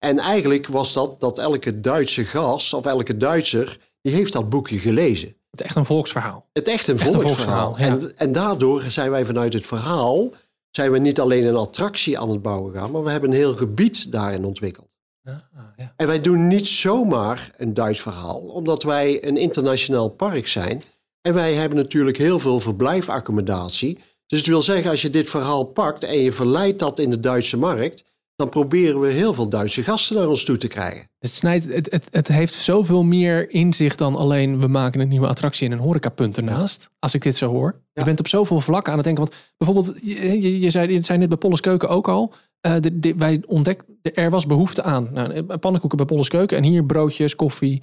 En 0.00 0.18
eigenlijk 0.18 0.66
was 0.66 0.92
dat 0.92 1.20
dat 1.20 1.38
elke 1.38 1.80
Duitse 1.80 2.24
gast 2.24 2.72
of 2.72 2.86
elke 2.86 3.16
Duitser, 3.16 3.78
die 4.00 4.12
heeft 4.12 4.32
dat 4.32 4.48
boekje 4.48 4.78
gelezen. 4.78 5.36
Het 5.50 5.60
echt 5.60 5.76
een 5.76 5.84
volksverhaal. 5.84 6.48
Het 6.52 6.68
echt 6.68 6.88
een 6.88 6.98
Echt 6.98 7.14
een 7.14 7.20
volksverhaal. 7.20 7.74
ja. 7.78 7.84
en, 7.84 8.16
en 8.16 8.32
daardoor 8.32 8.82
zijn 8.82 9.10
wij 9.10 9.24
vanuit 9.24 9.52
het 9.52 9.66
verhaal, 9.66 10.30
zijn 10.70 10.92
we 10.92 10.98
niet 10.98 11.20
alleen 11.20 11.46
een 11.46 11.56
attractie 11.56 12.18
aan 12.18 12.30
het 12.30 12.42
bouwen 12.42 12.72
gaan, 12.72 12.90
maar 12.90 13.04
we 13.04 13.10
hebben 13.10 13.30
een 13.30 13.36
heel 13.36 13.54
gebied 13.54 14.12
daarin 14.12 14.44
ontwikkeld. 14.44 14.88
Ja, 15.22 15.48
ah, 15.56 15.62
ja. 15.76 15.92
En 15.96 16.06
wij 16.06 16.20
doen 16.20 16.48
niet 16.48 16.68
zomaar 16.68 17.52
een 17.56 17.74
Duits 17.74 18.00
verhaal, 18.00 18.38
omdat 18.38 18.82
wij 18.82 19.26
een 19.26 19.36
internationaal 19.36 20.08
park 20.08 20.48
zijn. 20.48 20.82
En 21.22 21.34
wij 21.34 21.54
hebben 21.54 21.78
natuurlijk 21.78 22.16
heel 22.16 22.38
veel 22.38 22.60
verblijfaccommodatie. 22.60 23.98
Dus 24.26 24.38
het 24.38 24.48
wil 24.48 24.62
zeggen, 24.62 24.90
als 24.90 25.02
je 25.02 25.10
dit 25.10 25.30
verhaal 25.30 25.64
pakt 25.64 26.04
en 26.04 26.18
je 26.18 26.32
verleidt 26.32 26.78
dat 26.78 26.98
in 26.98 27.10
de 27.10 27.20
Duitse 27.20 27.56
markt, 27.56 28.04
dan 28.40 28.48
proberen 28.48 29.00
we 29.00 29.08
heel 29.08 29.34
veel 29.34 29.48
Duitse 29.48 29.82
gasten 29.82 30.16
naar 30.16 30.28
ons 30.28 30.44
toe 30.44 30.56
te 30.56 30.66
krijgen. 30.68 31.08
Het, 31.18 31.30
snijdt, 31.30 31.72
het, 31.74 31.90
het, 31.90 32.06
het 32.10 32.28
heeft 32.28 32.54
zoveel 32.54 33.02
meer 33.02 33.50
inzicht 33.50 33.98
dan 33.98 34.16
alleen 34.16 34.60
we 34.60 34.66
maken 34.66 35.00
een 35.00 35.08
nieuwe 35.08 35.26
attractie 35.28 35.66
en 35.66 35.72
een 35.72 35.78
horecapunt 35.78 36.36
ernaast. 36.36 36.90
Als 36.98 37.14
ik 37.14 37.22
dit 37.22 37.36
zo 37.36 37.48
hoor. 37.50 37.74
Je 37.92 38.00
Ja. 38.00 38.04
bent 38.04 38.18
op 38.18 38.28
zoveel 38.28 38.60
vlakken 38.60 38.90
aan 38.92 38.98
het 38.98 39.06
denken. 39.06 39.24
Want 39.24 39.36
bijvoorbeeld, 39.56 40.00
je, 40.02 40.40
je, 40.42 40.60
je 40.60 40.70
zei, 40.70 40.92
je 40.92 41.04
zei 41.04 41.18
net 41.18 41.28
bij 41.28 41.38
Polles 41.38 41.60
Keuken 41.60 41.88
ook 41.88 42.08
al. 42.08 42.32
eh, 42.60 42.74
de, 42.80 42.98
de- 42.98 43.14
wij 43.16 43.42
ontdekten, 43.46 43.98
er 44.14 44.30
was 44.30 44.46
behoefte 44.46 44.82
aan. 44.82 45.08
Nou, 45.12 45.32
eh, 45.32 45.58
pannenkoeken 45.60 45.98
bij 45.98 46.06
Polles 46.06 46.28
Keuken 46.28 46.56
en 46.56 46.62
hier 46.64 46.84
broodjes, 46.84 47.36
koffie. 47.36 47.82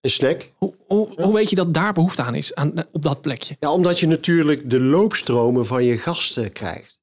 Een 0.00 0.10
snack. 0.10 0.52
Hoe, 0.56 0.74
hoe, 0.86 1.22
hoe 1.22 1.34
weet 1.34 1.50
je 1.50 1.56
dat 1.56 1.74
daar 1.74 1.92
behoefte 1.92 2.22
aan 2.22 2.34
is, 2.34 2.54
aan, 2.54 2.72
op 2.92 3.02
dat 3.02 3.20
plekje? 3.20 3.56
Ja, 3.60 3.72
omdat 3.72 4.00
je 4.00 4.06
natuurlijk 4.06 4.70
de 4.70 4.80
loopstromen 4.80 5.66
van 5.66 5.84
je 5.84 5.98
gasten 5.98 6.52
krijgt. 6.52 6.97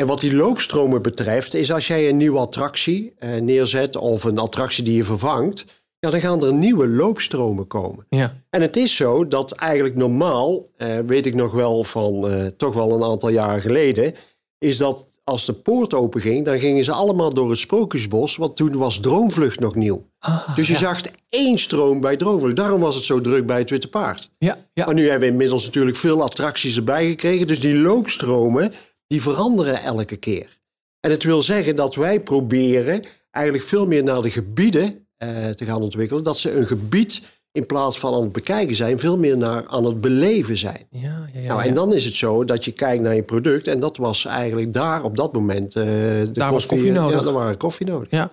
En 0.00 0.06
wat 0.06 0.20
die 0.20 0.34
loopstromen 0.34 1.02
betreft, 1.02 1.54
is 1.54 1.72
als 1.72 1.86
jij 1.86 2.08
een 2.08 2.16
nieuwe 2.16 2.38
attractie 2.38 3.12
eh, 3.18 3.40
neerzet 3.40 3.96
of 3.96 4.24
een 4.24 4.38
attractie 4.38 4.84
die 4.84 4.96
je 4.96 5.04
vervangt, 5.04 5.64
ja, 5.98 6.10
dan 6.10 6.20
gaan 6.20 6.44
er 6.44 6.52
nieuwe 6.52 6.88
loopstromen 6.88 7.66
komen. 7.66 8.06
Ja, 8.08 8.42
En 8.50 8.60
het 8.60 8.76
is 8.76 8.96
zo 8.96 9.28
dat 9.28 9.52
eigenlijk 9.52 9.96
normaal, 9.96 10.66
eh, 10.76 10.98
weet 11.06 11.26
ik 11.26 11.34
nog 11.34 11.52
wel 11.52 11.84
van 11.84 12.28
eh, 12.28 12.46
toch 12.46 12.74
wel 12.74 12.92
een 12.92 13.02
aantal 13.04 13.28
jaren 13.28 13.60
geleden, 13.60 14.14
is 14.58 14.76
dat 14.76 15.06
als 15.24 15.46
de 15.46 15.52
poort 15.52 15.94
open 15.94 16.20
ging, 16.20 16.44
dan 16.44 16.58
gingen 16.58 16.84
ze 16.84 16.92
allemaal 16.92 17.34
door 17.34 17.50
het 17.50 17.58
Sprookjesbos, 17.58 18.36
want 18.36 18.56
toen 18.56 18.76
was 18.76 19.00
Droomvlucht 19.00 19.60
nog 19.60 19.74
nieuw. 19.74 20.06
dus 20.54 20.66
je 20.66 20.72
ja. 20.72 20.78
zag 20.78 21.00
één 21.28 21.58
stroom 21.58 22.00
bij 22.00 22.16
Droomvlucht. 22.16 22.56
Daarom 22.56 22.80
was 22.80 22.94
het 22.94 23.04
zo 23.04 23.20
druk 23.20 23.46
bij 23.46 23.58
het 23.58 23.70
Witte 23.70 23.88
Paard. 23.88 24.30
ja, 24.38 24.58
ja. 24.72 24.84
Maar 24.84 24.94
nu 24.94 25.02
hebben 25.02 25.28
we 25.28 25.32
inmiddels 25.32 25.64
natuurlijk 25.64 25.96
veel 25.96 26.22
attracties 26.22 26.76
erbij 26.76 27.06
gekregen. 27.06 27.46
Dus 27.46 27.60
die 27.60 27.74
loopstromen, 27.78 28.72
die 29.06 29.22
veranderen 29.22 29.82
elke 29.82 30.16
keer. 30.16 30.58
En 31.00 31.10
het 31.10 31.22
wil 31.22 31.42
zeggen 31.42 31.76
dat 31.76 31.94
wij 31.94 32.20
proberen 32.20 33.04
eigenlijk 33.30 33.64
veel 33.66 33.86
meer 33.86 34.04
naar 34.04 34.22
de 34.22 34.30
gebieden 34.30 35.06
eh, 35.16 35.48
te 35.48 35.64
gaan 35.64 35.82
ontwikkelen. 35.82 36.24
Dat 36.24 36.38
ze 36.38 36.56
een 36.56 36.66
gebied 36.66 37.22
in 37.52 37.66
plaats 37.66 37.98
van 37.98 38.14
aan 38.14 38.22
het 38.22 38.32
bekijken 38.32 38.74
zijn, 38.76 38.98
veel 38.98 39.18
meer 39.18 39.36
naar 39.36 39.66
aan 39.66 39.84
het 39.84 40.00
beleven 40.00 40.56
zijn. 40.56 40.86
ja, 40.90 41.24
ja, 41.34 41.40
ja, 41.40 41.46
nou, 41.48 41.62
en 41.62 41.74
dan 41.74 41.94
is 41.94 42.04
het 42.04 42.14
zo 42.14 42.44
dat 42.44 42.64
je 42.64 42.72
kijkt 42.72 43.02
naar 43.02 43.14
je 43.14 43.22
product. 43.22 43.66
En 43.66 43.80
dat 43.80 43.96
was 43.96 44.24
eigenlijk 44.24 44.72
daar 44.72 45.02
op 45.02 45.16
dat 45.16 45.32
moment. 45.32 45.76
eh, 45.76 45.84
de 45.84 46.28
Daar 46.32 46.52
was 46.52 46.66
koffie 46.66 46.92
nodig. 46.92 47.18
Ja, 47.18 47.24
daar 47.24 47.32
waren 47.34 47.56
koffie 47.56 47.86
nodig. 47.86 48.10
Ja. 48.10 48.30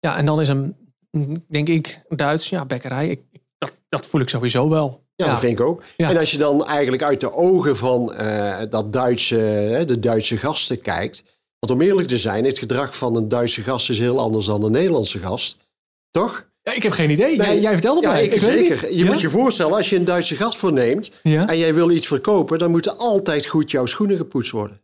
ja, 0.00 0.16
en 0.16 0.26
dan 0.26 0.40
is 0.40 0.48
een, 0.48 0.76
denk 1.48 1.68
ik, 1.68 2.02
Duits, 2.08 2.48
ja, 2.48 2.64
bekkerij. 2.64 3.08
Ik- 3.08 3.24
dat, 3.58 3.72
dat 3.88 4.06
voel 4.06 4.20
ik 4.20 4.28
sowieso 4.28 4.68
wel. 4.68 5.05
Ja, 5.16 5.28
dat 5.30 5.38
vind 5.40 5.52
ik 5.58 5.66
ook. 5.66 5.82
Ja. 5.96 6.10
En 6.10 6.16
als 6.16 6.30
je 6.30 6.38
dan 6.38 6.66
eigenlijk 6.66 7.02
uit 7.02 7.20
de 7.20 7.32
ogen 7.32 7.76
van 7.76 8.14
eh, 8.14 8.58
dat 8.70 8.92
Duitse, 8.92 9.82
de 9.86 9.98
Duitse 9.98 10.36
gasten 10.36 10.80
kijkt. 10.80 11.22
Want 11.58 11.72
om 11.80 11.86
eerlijk 11.86 12.08
te 12.08 12.16
zijn, 12.16 12.44
het 12.44 12.58
gedrag 12.58 12.96
van 12.96 13.16
een 13.16 13.28
Duitse 13.28 13.62
gast 13.62 13.90
is 13.90 13.98
heel 13.98 14.18
anders 14.20 14.46
dan 14.46 14.64
een 14.64 14.72
Nederlandse 14.72 15.18
gast. 15.18 15.56
Toch? 16.10 16.46
Ja, 16.62 16.72
ik 16.74 16.82
heb 16.82 16.92
geen 16.92 17.10
idee. 17.10 17.36
Jij, 17.36 17.46
Nee. 17.46 17.60
jij 17.60 17.72
vertelde 17.72 18.00
Ja, 18.00 18.12
mij. 18.12 18.24
ik, 18.26 18.40
zeker. 18.40 18.92
Je 18.92 19.04
Ja? 19.04 19.10
moet 19.12 19.20
je 19.20 19.30
voorstellen, 19.30 19.72
als 19.76 19.90
je 19.90 19.96
een 19.96 20.04
Duitse 20.04 20.36
gast 20.36 20.58
voorneemt 20.58 21.10
en 21.22 21.58
jij 21.58 21.74
wil 21.74 21.90
iets 21.90 22.06
verkopen, 22.06 22.58
dan 22.58 22.70
moeten 22.70 22.98
altijd 22.98 23.46
goed 23.46 23.70
jouw 23.70 23.86
schoenen 23.86 24.16
gepoetst 24.16 24.50
worden. 24.50 24.80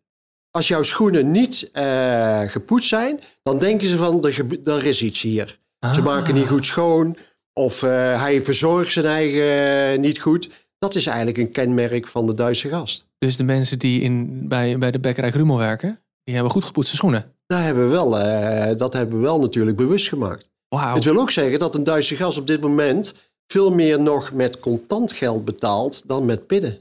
Als 0.51 0.69
jouw 0.69 0.83
schoenen 0.83 1.31
niet 1.31 1.69
eh, 1.73 2.41
gepoetst 2.47 2.89
zijn, 2.89 3.21
dan 3.43 3.59
denken 3.59 3.87
ze 3.87 3.97
van, 3.97 4.25
er, 4.27 4.47
er 4.65 4.85
is 4.85 5.03
iets 5.03 5.23
hier. 5.23 5.47
Ze 5.81 5.87
Ah. 5.89 6.05
maken 6.05 6.35
niet 6.35 6.49
goed 6.49 6.67
schoon. 6.67 7.17
Of 7.55 7.83
eh, 7.83 8.23
hij 8.23 8.43
verzorgt 8.43 8.93
zijn 8.93 9.07
eigen 9.07 9.93
eh, 9.93 9.99
niet 9.99 10.21
goed. 10.21 10.49
Dat 10.79 10.95
is 10.95 11.07
eigenlijk 11.07 11.39
een 11.39 11.51
kenmerk 11.51 12.07
van 12.07 12.27
de 12.27 12.35
Duitse 12.35 12.69
gast. 12.69 13.07
Dus 13.19 13.37
de 13.37 13.45
mensen 13.45 13.79
die 13.79 14.01
in, 14.01 14.49
bij, 14.49 14.79
bij 14.79 14.91
de 14.91 14.99
bekkerij 14.99 15.31
Grumel 15.31 15.59
werken, 15.59 16.01
die 16.25 16.35
hebben 16.35 16.53
goed 16.53 16.65
gepoetste 16.65 16.97
schoenen. 16.97 17.35
Daar 17.47 17.65
hebben 17.65 17.85
we 17.85 17.91
wel, 17.91 18.19
eh, 18.19 18.79
dat 18.79 18.93
hebben 18.93 19.17
we 19.17 19.23
wel 19.23 19.41
natuurlijk 19.41 19.77
bewust 19.77 20.09
gemaakt. 20.09 20.51
Wauw. 20.69 20.95
Het 20.95 21.05
wil 21.05 21.21
ook 21.21 21.31
zeggen 21.31 21.59
dat 21.59 21.75
een 21.75 21.85
Duitse 21.85 22.17
gast 22.17 22.39
op 22.39 22.47
dit 22.47 22.61
moment 22.61 23.15
veel 23.47 23.73
meer 23.73 24.01
nog 24.01 24.33
met 24.33 24.61
contant 24.61 25.13
geld 25.13 25.45
betaalt 25.45 26.03
dan 26.07 26.25
met 26.25 26.47
pinnen. 26.47 26.79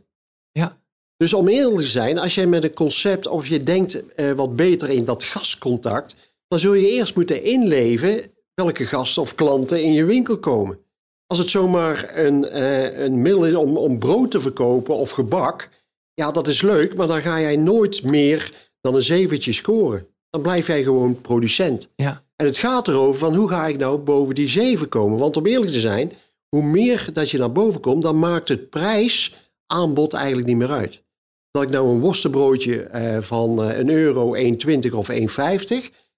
Ja. 0.51 0.77
Dus 1.17 1.33
om 1.33 1.47
eerlijk 1.47 1.77
te 1.77 1.83
zijn, 1.83 2.17
als 2.17 2.35
jij 2.35 2.47
met 2.47 2.63
een 2.63 2.73
concept 2.73 3.27
of 3.27 3.47
je 3.47 3.63
denkt 3.63 4.03
wat 4.35 4.55
beter 4.55 4.89
in 4.89 5.05
dat 5.05 5.23
gastcontact, 5.23 6.15
dan 6.47 6.59
zul 6.59 6.73
je 6.73 6.91
eerst 6.91 7.15
moeten 7.15 7.43
inleven 7.43 8.21
welke 8.53 8.85
gasten 8.85 9.21
of 9.21 9.35
klanten 9.35 9.83
in 9.83 9.93
je 9.93 10.05
winkel 10.05 10.39
komen. 10.39 10.79
Als 11.27 11.39
het 11.39 11.49
zomaar 11.49 12.17
een, 12.17 12.45
eh, 12.45 12.99
een 13.03 13.21
middel 13.21 13.45
is 13.45 13.53
om, 13.53 13.77
om 13.77 13.99
brood 13.99 14.31
te 14.31 14.41
verkopen 14.41 14.95
of 14.95 15.11
gebak, 15.11 15.69
ja, 16.13 16.31
dat 16.31 16.47
is 16.47 16.61
leuk, 16.61 16.95
maar 16.95 17.07
dan 17.07 17.21
ga 17.21 17.39
jij 17.39 17.55
nooit 17.55 18.03
meer 18.03 18.69
dan 18.81 18.95
een 18.95 19.01
zeventje 19.01 19.51
scoren. 19.51 20.07
Dan 20.29 20.41
blijf 20.41 20.67
jij 20.67 20.83
gewoon 20.83 21.21
producent. 21.21 21.89
Ja. 21.95 22.23
En 22.35 22.45
het 22.45 22.57
gaat 22.57 22.87
erover 22.87 23.19
van 23.19 23.35
hoe 23.35 23.49
ga 23.49 23.67
ik 23.67 23.77
nou 23.77 23.97
boven 23.97 24.35
die 24.35 24.47
zeven 24.47 24.89
komen? 24.89 25.17
Want 25.17 25.37
om 25.37 25.45
eerlijk 25.45 25.71
te 25.71 25.79
zijn, 25.79 26.13
hoe 26.49 26.63
meer 26.63 27.09
dat 27.13 27.29
je 27.29 27.37
naar 27.37 27.51
boven 27.51 27.81
komt, 27.81 28.03
dan 28.03 28.19
maakt 28.19 28.47
het 28.47 28.69
prijsaanbod 28.69 30.13
eigenlijk 30.13 30.47
niet 30.47 30.57
meer 30.57 30.71
uit. 30.71 31.03
Dat 31.51 31.63
ik 31.63 31.69
nou 31.69 31.89
een 31.89 31.99
worstenbroodje 31.99 32.81
eh, 32.81 33.21
van 33.21 33.63
eh, 33.63 33.77
een 33.77 33.89
euro, 33.89 34.35
1,20 34.35 34.95
of 34.95 35.11
1,50. 35.11 35.17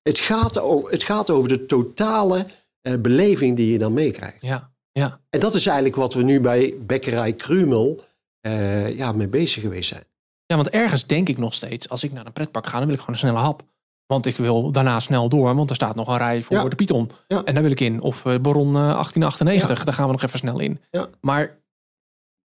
Het 0.03 0.19
gaat, 0.19 0.59
over, 0.59 0.91
het 0.91 1.03
gaat 1.03 1.29
over 1.29 1.49
de 1.49 1.65
totale 1.65 2.45
eh, 2.81 2.93
beleving 2.99 3.55
die 3.55 3.71
je 3.71 3.77
dan 3.77 3.93
meekrijgt. 3.93 4.37
Ja, 4.45 4.71
ja. 4.91 5.19
En 5.29 5.39
dat 5.39 5.53
is 5.53 5.65
eigenlijk 5.65 5.95
wat 5.95 6.13
we 6.13 6.23
nu 6.23 6.39
bij 6.39 6.73
Bekkerij 6.81 7.33
Krumel 7.33 8.01
eh, 8.41 8.97
ja, 8.97 9.11
mee 9.11 9.27
bezig 9.27 9.61
geweest 9.61 9.89
zijn. 9.89 10.03
ja, 10.45 10.55
want 10.55 10.69
ergens 10.69 11.05
denk 11.05 11.29
ik 11.29 11.37
nog 11.37 11.53
steeds, 11.53 11.89
als 11.89 12.03
ik 12.03 12.11
naar 12.11 12.25
een 12.25 12.33
pretpark 12.33 12.67
ga, 12.67 12.77
dan 12.77 12.85
wil 12.85 12.93
ik 12.93 12.99
gewoon 12.99 13.15
een 13.15 13.21
snelle 13.21 13.37
hap. 13.39 13.63
Want 14.05 14.25
ik 14.25 14.37
wil 14.37 14.71
daarna 14.71 14.99
snel 14.99 15.29
door, 15.29 15.55
want 15.55 15.69
er 15.69 15.75
staat 15.75 15.95
nog 15.95 16.07
een 16.07 16.17
rij 16.17 16.43
voor 16.43 16.55
Ja. 16.57 16.63
de 16.67 16.75
Python. 16.75 17.09
Ja. 17.27 17.43
En 17.43 17.53
daar 17.53 17.63
wil 17.63 17.71
ik 17.71 17.79
in. 17.79 18.01
Of 18.01 18.25
eh, 18.25 18.39
Baron 18.39 18.67
eh, 18.67 18.73
1898, 18.73 19.83
daar 19.83 19.93
gaan 19.93 20.05
we 20.05 20.11
nog 20.11 20.23
even 20.23 20.39
snel 20.39 20.59
in. 20.59 20.79
Ja. 20.91 21.07
Maar 21.21 21.57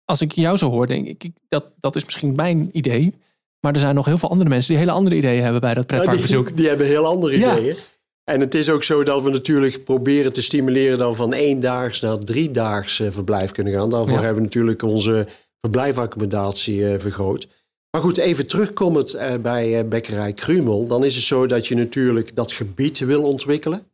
als 0.04 0.20
ik 0.20 0.32
jou 0.32 0.56
zo 0.56 0.70
hoor, 0.70 0.86
denk 0.86 1.06
ik- 1.06 1.32
dat, 1.48 1.66
dat 1.78 1.96
is 1.96 2.04
misschien 2.04 2.34
mijn 2.34 2.70
idee. 2.72 3.14
Maar 3.62 3.74
er 3.74 3.80
zijn 3.80 3.94
nog 3.94 4.06
heel 4.06 4.18
veel 4.18 4.30
andere 4.30 4.48
mensen 4.48 4.70
die 4.70 4.78
hele 4.78 4.92
andere 4.92 5.16
ideeën 5.16 5.42
hebben 5.42 5.60
bij 5.60 5.74
dat 5.74 5.86
pretparkbezoek. 5.86 6.46
die, 6.46 6.56
die, 6.56 6.68
hebben 6.68 6.86
heel 6.86 7.06
andere 7.06 7.34
ideeën. 7.34 7.76
En 8.24 8.40
het 8.40 8.54
is 8.54 8.70
ook 8.70 8.82
zo 8.82 9.02
dat 9.04 9.22
we 9.22 9.30
natuurlijk 9.30 9.84
proberen 9.84 10.32
te 10.32 10.42
stimuleren 10.42 11.08
we 11.08 11.14
van 11.14 11.32
één-daags 11.32 12.00
naar 12.00 12.18
drie-daags 12.18 13.00
eh, 13.00 13.10
verblijf 13.10 13.52
kunnen 13.52 13.72
gaan. 13.72 13.90
Daarvoor 13.90 14.18
hebben 14.18 14.34
we 14.34 14.42
natuurlijk 14.42 14.82
onze 14.82 15.26
verblijfaccommodatie 15.60 16.88
eh, 16.88 16.98
vergroot. 16.98 17.48
Maar 17.90 18.00
goed, 18.00 18.16
even 18.16 18.46
terugkomend 18.46 19.14
uh, 19.14 19.34
bij 19.42 19.88
Bekkerij 19.88 20.32
Krumel. 20.32 20.86
Dan 20.86 21.04
is 21.04 21.14
het 21.14 21.24
zo 21.24 21.46
dat 21.46 21.66
je 21.66 21.74
natuurlijk 21.74 22.36
dat 22.36 22.52
gebied 22.52 22.98
wil 22.98 23.22
ontwikkelen. 23.22 23.86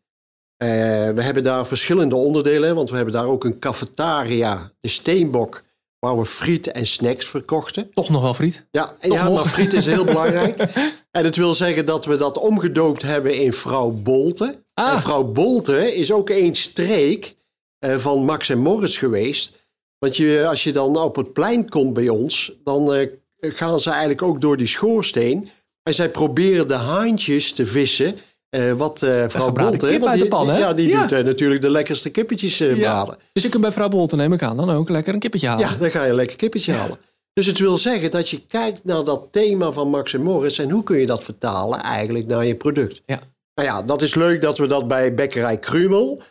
we 0.56 1.22
hebben 1.22 1.42
daar 1.42 1.66
verschillende 1.66 2.16
onderdelen, 2.16 2.74
want 2.74 2.90
we 2.90 2.96
hebben 2.96 3.14
daar 3.14 3.26
ook 3.26 3.44
een 3.44 3.58
cafetaria, 3.58 4.72
de 4.80 4.88
Steenbok, 4.88 5.62
waar 5.98 6.18
we 6.18 6.24
friet 6.24 6.66
en 6.66 6.86
snacks 6.86 7.26
verkochten. 7.26 7.92
Toch 7.92 8.08
nog 8.08 8.22
wel 8.22 8.34
friet? 8.34 8.66
Ja, 8.70 8.94
ja 9.00 9.28
maar 9.28 9.46
friet 9.46 9.72
is 9.72 9.86
heel 9.86 10.04
belangrijk. 10.14 10.56
En 11.10 11.24
het 11.24 11.36
wil 11.36 11.54
zeggen 11.54 11.86
dat 11.86 12.04
we 12.04 12.16
dat 12.16 12.38
omgedoopt 12.38 13.02
hebben 13.02 13.36
in 13.36 13.52
Vrouw 13.52 13.90
Bolte. 13.90 14.58
Ah. 14.74 14.92
En 14.92 15.00
Vrouw 15.00 15.24
Bolte 15.24 15.94
is 15.94 16.12
ook 16.12 16.30
een 16.30 16.56
streek 16.56 17.36
uh, 17.86 17.96
van 17.96 18.24
Max 18.24 18.48
en 18.48 18.58
Morris 18.58 18.98
geweest. 18.98 19.52
Want 19.98 20.16
je, 20.16 20.46
als 20.48 20.64
je 20.64 20.72
dan 20.72 20.96
op 20.96 21.16
het 21.16 21.32
plein 21.32 21.68
komt 21.68 21.94
bij 21.94 22.08
ons, 22.08 22.52
dan 22.64 22.94
uh, 22.94 23.06
gaan 23.40 23.80
ze 23.80 23.90
eigenlijk 23.90 24.22
ook 24.22 24.40
door 24.40 24.56
die 24.56 24.66
schoorsteen. 24.66 25.50
En 25.82 25.94
zij 25.94 26.08
proberen 26.08 26.68
de 26.68 26.74
haantjes 26.74 27.52
te 27.52 27.66
vissen 27.66 28.18
uh, 28.56 28.72
wat 28.72 29.02
uh, 29.02 29.24
vrouw 29.28 29.52
Bolte... 29.52 30.26
Pan, 30.28 30.48
hè? 30.50 30.58
Ja, 30.58 30.72
die 30.74 30.90
doet 30.96 31.12
uh, 31.12 31.18
natuurlijk 31.18 31.60
de 31.60 31.70
lekkerste 31.70 32.10
kippetjes 32.10 32.58
ja. 32.58 32.74
braden. 32.74 33.16
Dus 33.32 33.42
je 33.42 33.48
kunt 33.48 33.62
bij 33.62 33.72
vrouw 33.72 33.88
Bolte, 33.88 34.16
neem 34.16 34.32
ik 34.32 34.42
aan, 34.42 34.56
dan 34.56 34.70
ook 34.70 34.88
lekker 34.88 35.14
een 35.14 35.20
kippetje 35.20 35.48
halen. 35.48 35.68
Ja, 35.68 35.76
dan 35.78 35.90
ga 35.90 36.02
je 36.02 36.08
een 36.08 36.14
lekker 36.14 36.36
kippetje 36.36 36.72
halen. 36.72 36.98
Dus 37.32 37.46
het 37.46 37.58
wil 37.58 37.78
zeggen 37.78 38.10
dat 38.10 38.28
je 38.28 38.46
kijkt 38.46 38.84
naar 38.84 39.04
dat 39.04 39.28
thema 39.30 39.70
van 39.70 39.88
Max 39.88 40.14
en 40.14 40.22
Morris... 40.22 40.58
en 40.58 40.70
hoe 40.70 40.82
kun 40.82 40.98
je 40.98 41.06
dat 41.06 41.24
vertalen 41.24 41.80
eigenlijk 41.80 42.26
naar 42.26 42.46
je 42.46 42.54
product. 42.54 43.02
Ja. 43.06 43.20
Nou 43.54 43.68
ja, 43.68 43.82
dat 43.82 44.02
is 44.02 44.14
leuk 44.14 44.40
dat 44.40 44.58
we 44.58 44.66
dat 44.66 44.88
bij 44.88 45.14
Bekkerij 45.14 45.58
Krumel... 45.58 46.22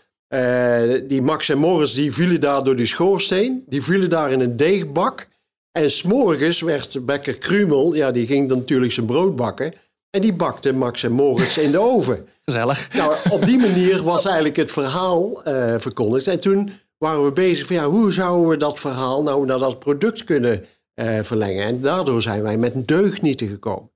die 1.07 1.21
Max 1.21 1.49
en 1.49 1.57
Morris 1.57 1.93
die 1.93 2.13
vielen 2.13 2.41
daar 2.41 2.63
door 2.63 2.75
die 2.75 2.85
schoorsteen. 2.85 3.63
Die 3.67 3.83
vielen 3.83 4.09
daar 4.09 4.31
in 4.31 4.39
een 4.39 4.57
deegbak. 4.57 5.27
En 5.71 5.91
s'morgens 5.91 6.61
werd 6.61 7.05
Bekker 7.05 7.37
Krumel... 7.37 7.95
ja, 7.95 8.11
die 8.11 8.27
ging 8.27 8.49
dan 8.49 8.57
natuurlijk 8.57 8.91
zijn 8.91 9.05
brood 9.05 9.35
bakken... 9.35 9.73
En 10.09 10.21
die 10.21 10.33
bakte 10.33 10.73
Max 10.73 11.03
en 11.03 11.11
Moritz 11.11 11.57
in 11.57 11.71
de 11.71 11.79
oven. 11.79 12.27
Gezellig. 12.43 12.93
Nou, 12.93 13.15
op 13.29 13.45
die 13.45 13.57
manier 13.57 14.03
was 14.03 14.25
eigenlijk 14.25 14.55
het 14.55 14.71
verhaal 14.71 15.47
uh, 15.47 15.75
verkondigd. 15.77 16.27
En 16.27 16.39
toen 16.39 16.71
waren 16.97 17.23
we 17.23 17.31
bezig 17.31 17.65
van 17.67 17.75
ja, 17.75 17.85
hoe 17.85 18.11
zouden 18.11 18.49
we 18.49 18.57
dat 18.57 18.79
verhaal 18.79 19.23
nou 19.23 19.45
naar 19.45 19.59
dat 19.59 19.79
product 19.79 20.23
kunnen 20.23 20.65
uh, 20.95 21.19
verlengen. 21.21 21.65
En 21.65 21.81
daardoor 21.81 22.21
zijn 22.21 22.41
wij 22.41 22.57
met 22.57 22.87
deugnieten 22.87 23.47
gekomen. 23.47 23.91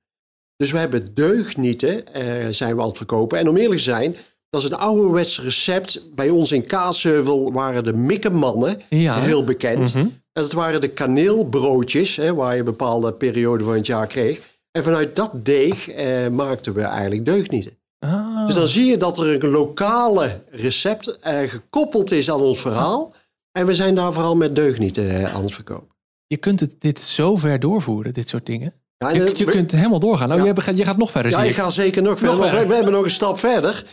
Dus 0.57 0.71
we 0.71 0.77
hebben 0.77 1.13
deugnieten 1.13 2.03
uh, 2.17 2.23
zijn 2.49 2.75
we 2.75 2.81
aan 2.81 2.87
het 2.87 2.97
verkopen. 2.97 3.37
En 3.37 3.49
om 3.49 3.57
eerlijk 3.57 3.77
te 3.77 3.83
zijn, 3.83 4.15
dat 4.49 4.61
is 4.61 4.69
een 4.69 4.77
ouderwets 4.77 5.41
recept. 5.41 6.15
Bij 6.15 6.29
ons 6.29 6.51
in 6.51 6.65
Kaatsheuvel 6.65 7.51
waren 7.51 7.83
de 7.83 7.93
mikkemannen 7.93 8.81
ja. 8.89 9.19
heel 9.19 9.43
bekend. 9.43 9.93
Mm 9.93 10.01
En 10.33 10.41
dat 10.41 10.51
waren 10.51 10.81
de 10.81 10.87
kaneelbroodjes, 10.87 12.15
hè, 12.15 12.33
waar 12.33 12.53
je 12.53 12.59
een 12.59 12.65
bepaalde 12.65 13.13
periode 13.13 13.63
van 13.63 13.73
het 13.73 13.85
jaar 13.85 14.07
kreeg. 14.07 14.41
En 14.71 14.83
vanuit 14.83 15.15
dat 15.15 15.45
deeg 15.45 15.89
eh, 15.89 16.27
maakten 16.27 16.73
we 16.73 16.81
eigenlijk 16.81 17.25
deugnieten. 17.25 17.77
Ah. 17.99 18.45
Dus 18.45 18.55
dan 18.55 18.67
zie 18.67 18.85
je 18.85 18.97
dat 18.97 19.17
er 19.17 19.43
een 19.43 19.49
lokale 19.49 20.43
recept 20.49 21.19
eh, 21.19 21.39
gekoppeld 21.39 22.11
is 22.11 22.31
aan 22.31 22.41
ons 22.41 22.59
verhaal. 22.59 23.13
En 23.51 23.65
we 23.65 23.75
zijn 23.75 23.95
daar 23.95 24.13
vooral 24.13 24.35
met 24.35 24.55
deugnieten 24.55 25.09
eh, 25.09 25.35
aan 25.35 25.43
het 25.43 25.53
verkopen. 25.53 25.95
Je 26.27 26.37
kunt 26.37 26.59
het, 26.59 26.75
dit 26.79 26.99
zo 26.99 27.35
ver 27.35 27.59
doorvoeren, 27.59 28.13
dit 28.13 28.29
soort 28.29 28.45
dingen. 28.45 28.73
Ja, 28.97 29.09
je, 29.09 29.31
je 29.35 29.45
kunt 29.45 29.71
helemaal 29.71 29.99
doorgaan. 29.99 30.27
Nou, 30.27 30.43
ja. 30.43 30.53
je, 30.65 30.75
je, 30.75 30.85
gaat 30.85 30.97
nog 30.97 31.11
verder. 31.11 31.31
Ja, 31.31 31.43
ik 31.43 31.55
ga 31.55 31.69
zeker 31.69 32.01
nog, 32.01 32.19
verder. 32.19 32.39
We, 32.39 32.67
we, 32.67 32.73
hebben 32.73 32.93
nog 32.93 33.03
een 33.03 33.09
stap 33.09 33.39
verder. 33.39 33.85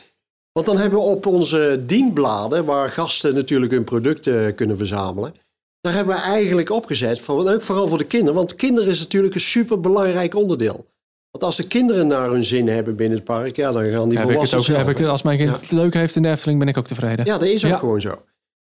Want 0.53 0.67
dan 0.67 0.77
hebben 0.79 0.99
we 0.99 1.05
op 1.05 1.27
onze 1.27 1.83
dienbladen, 1.87 2.65
waar 2.65 2.91
gasten 2.91 3.35
natuurlijk 3.35 3.73
hun 3.73 3.85
producten 3.85 4.55
kunnen 4.55 4.77
verzamelen 4.77 5.35
daar 5.81 5.95
hebben 5.95 6.15
we 6.15 6.21
eigenlijk 6.21 6.71
opgezet, 6.71 7.21
voor, 7.21 7.63
vooral 7.63 7.89
voor 7.89 7.99
de 7.99 8.07
kinderen. 8.07 8.35
Want 8.35 8.55
kinderen 8.55 8.91
is 8.91 8.99
natuurlijk 8.99 9.35
een 9.35 9.41
superbelangrijk 9.41 10.35
onderdeel. 10.35 10.87
Want 11.31 11.45
als 11.45 11.57
de 11.57 11.67
kinderen 11.67 12.07
naar 12.07 12.31
hun 12.31 12.45
zin 12.45 12.69
hebben 12.69 12.97
binnen 12.97 13.17
het 13.17 13.27
park, 13.27 13.57
ja, 13.57 13.73
dan 13.73 13.91
gaan 13.91 14.09
die 14.09 14.19
heb 14.19 14.27
volwassenen 14.27 14.81
ook, 14.81 14.87
heb 14.87 14.99
ik, 14.99 15.07
Als 15.07 15.23
mijn 15.23 15.39
kind 15.39 15.51
het 15.51 15.71
leuk 15.71 15.95
heeft 15.95 16.17
in 16.17 16.23
de 16.23 16.31
Efteling, 16.31 16.59
ben 16.59 16.69
ik 16.69 16.79
ook 16.79 16.87
tevreden. 16.87 17.25
Ja, 17.25 17.39
dat 17.39 17.49
is 17.49 17.65
ook 17.65 17.79
gewoon 17.79 18.01
zo. 18.01 18.23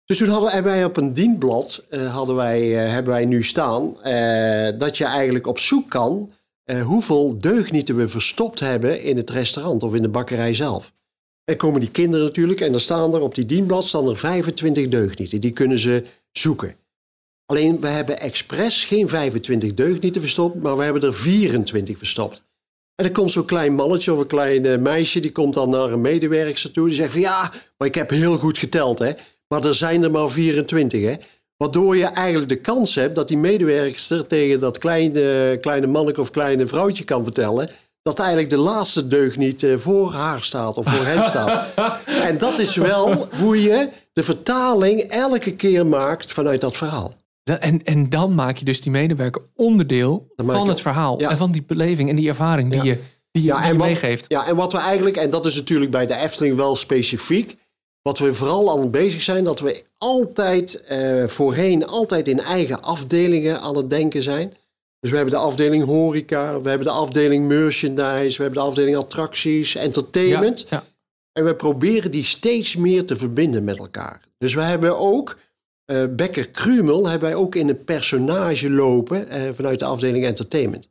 Dus 0.05 0.19
toen 0.19 0.29
hadden 0.29 0.63
wij 0.63 0.85
op 0.85 0.97
een 0.97 1.13
dienblad, 1.13 1.85
uh, 1.91 2.15
hadden 2.15 2.37
wij, 2.37 2.85
uh, 2.85 2.93
hebben 2.93 3.13
wij 3.13 3.25
nu 3.25 3.43
staan, 3.43 3.97
uh, 4.05 4.79
dat 4.79 4.99
je 4.99 5.05
eigenlijk 5.05 5.47
op 5.47 5.59
zoek 5.59 5.91
kan 5.91 6.33
hoeveel 6.85 7.39
deugnieten 7.41 7.97
we 7.97 8.09
verstopt 8.09 8.61
hebben 8.61 9.03
in 9.03 9.17
het 9.17 9.31
restaurant 9.31 9.83
of 9.83 9.95
in 9.95 10.03
de 10.03 10.09
bakkerij 10.09 10.55
zelf. 10.55 10.93
En 11.45 11.57
komen 11.57 11.81
die 11.81 11.91
kinderen 11.91 12.27
natuurlijk 12.27 12.61
en 12.61 12.71
dan 12.71 12.81
staan 12.81 13.15
er 13.15 13.21
op 13.21 13.35
die 13.35 13.47
dienblad 13.47 13.85
staan 13.85 14.09
er 14.09 14.17
25 14.17 14.89
deugnieten. 14.89 15.41
Die 15.41 15.51
kunnen 15.51 15.79
ze 15.79 16.05
zoeken. 16.33 16.75
Alleen 17.51 17.81
we 17.81 17.87
hebben 17.87 18.21
expres 18.21 18.85
geen 18.85 19.09
25 19.09 19.75
deugnieten 19.75 20.21
verstopt, 20.21 20.63
maar 20.63 20.77
we 20.77 20.83
hebben 20.83 21.03
er 21.03 21.15
24 21.15 21.99
verstopt. 21.99 22.43
En 22.95 23.05
er 23.05 23.13
komt 23.13 23.33
zo'n 23.33 23.45
klein 23.45 23.75
mannetje 23.75 24.13
of 24.13 24.19
een 24.19 24.27
klein 24.27 24.67
eh, 24.67 24.79
meisje, 24.79 25.21
die 25.21 25.33
komt 25.33 25.55
dan 25.55 25.71
naar 25.71 25.93
een 25.93 26.01
medewerker 26.01 26.71
toe. 26.71 26.87
Die 26.87 26.97
zegt 26.97 27.13
van 27.13 27.21
ja, 27.21 27.53
maar 27.77 27.89
ik 27.89 27.95
heb 27.95 28.11
heel 28.11 28.39
goed 28.39 28.59
geteld, 28.59 28.99
hè. 28.99 29.13
Maar 29.49 29.65
er 29.65 29.75
zijn 29.75 30.03
er 30.03 30.11
maar 30.11 30.31
24, 30.31 31.03
hè. 31.03 31.15
Waardoor 31.57 31.97
je 31.97 32.05
eigenlijk 32.05 32.49
de 32.49 32.61
kans 32.61 32.95
hebt 32.95 33.15
dat 33.15 33.29
die 33.29 33.39
medewerkster 33.39 34.27
tegen 34.27 34.61
dat 34.61 34.79
kleine, 34.79 35.59
kleine 35.61 35.87
manneke 35.87 36.21
of 36.21 36.31
kleine 36.31 36.67
vrouwtje 36.67 37.05
kan 37.05 37.25
vertellen 37.25 37.71
dat 38.03 38.19
eigenlijk 38.19 38.51
de 38.51 38.57
laatste 38.57 39.09
deugd 39.09 39.37
niet 39.37 39.63
eh, 39.63 39.77
voor 39.77 40.13
haar 40.13 40.43
staat 40.43 40.77
of 40.77 40.87
voor 40.89 41.07
hem 41.07 41.25
staat. 41.25 41.67
en 42.29 42.39
dat 42.39 42.59
is 42.59 42.75
wel 42.75 43.29
hoe 43.39 43.63
je 43.63 43.89
de 44.13 44.23
vertaling 44.23 45.01
elke 45.01 45.57
keer 45.57 45.87
maakt 45.87 46.33
vanuit 46.33 46.61
dat 46.61 46.77
verhaal. 46.77 47.19
En, 47.59 47.85
en 47.85 48.09
dan 48.09 48.35
maak 48.35 48.57
je 48.57 48.65
dus 48.65 48.81
die 48.81 48.91
medewerker 48.91 49.43
onderdeel 49.55 50.33
van 50.37 50.69
het 50.69 50.81
verhaal. 50.81 51.19
En 51.19 51.37
van 51.37 51.53
die 51.53 51.63
beleving 51.63 52.09
en 52.09 52.17
die 52.17 52.29
ervaring 52.29 52.71
die 52.71 52.83
je, 52.83 52.99
die, 53.33 53.43
ja, 53.43 53.65
en 53.65 53.77
wat, 53.77 53.87
meegeeft. 53.87 54.25
Ja, 54.29 54.47
en 54.47 54.57
wat 54.57 54.73
we 54.73 54.79
eigenlijk, 54.79 55.17
en 55.17 55.31
dat 55.31 55.47
is 55.47 55.55
natuurlijk 55.55 55.91
bij 55.91 56.07
de 56.07 56.17
Efteling 56.17 56.57
wel 56.57 56.77
specifiek. 56.77 57.57
Wat 58.03 58.19
we 58.19 58.35
vooral 58.35 58.71
aan 58.71 58.81
het 58.81 58.91
bezig 58.91 59.23
zijn, 59.23 59.45
dat 59.45 59.61
we 59.61 59.85
altijd 59.99 60.85
eh, 60.85 61.27
voorheen 61.27 61.87
altijd 61.87 62.29
in 62.29 62.41
eigen 62.41 62.83
afdelingen 62.83 63.61
aan 63.61 63.77
het 63.77 63.91
denken 63.91 64.23
zijn. 64.23 64.55
Dus 65.01 65.11
we 65.11 65.17
hebben 65.17 65.35
de 65.35 65.41
afdeling 65.41 65.85
horeca, 65.85 66.61
we 66.61 66.69
hebben 66.69 66.87
de 66.87 66.93
afdeling 66.93 67.49
merchandise, 67.49 68.37
we 68.37 68.43
hebben 68.43 68.63
de 68.63 68.69
afdeling 68.69 68.97
attracties, 68.97 69.75
entertainment. 69.75 70.67
Ja, 70.71 70.85
En 71.33 71.45
we 71.45 71.55
proberen 71.55 72.11
die 72.11 72.25
steeds 72.25 72.77
meer 72.77 73.05
te 73.05 73.17
verbinden 73.17 73.65
met 73.65 73.79
elkaar. 73.79 74.21
Dus 74.39 74.55
we 74.55 74.63
hebben 74.63 74.99
ook 74.99 75.37
uh, 75.91 76.05
Becker 76.11 76.49
Krumel 76.49 77.09
hebben 77.09 77.29
wij 77.29 77.39
ook 77.39 77.55
in 77.55 77.69
een 77.69 77.85
personage 77.85 78.71
lopen 78.71 79.27
uh, 79.29 79.51
vanuit 79.53 79.79
de 79.79 79.85
afdeling 79.85 80.25
entertainment. 80.25 80.89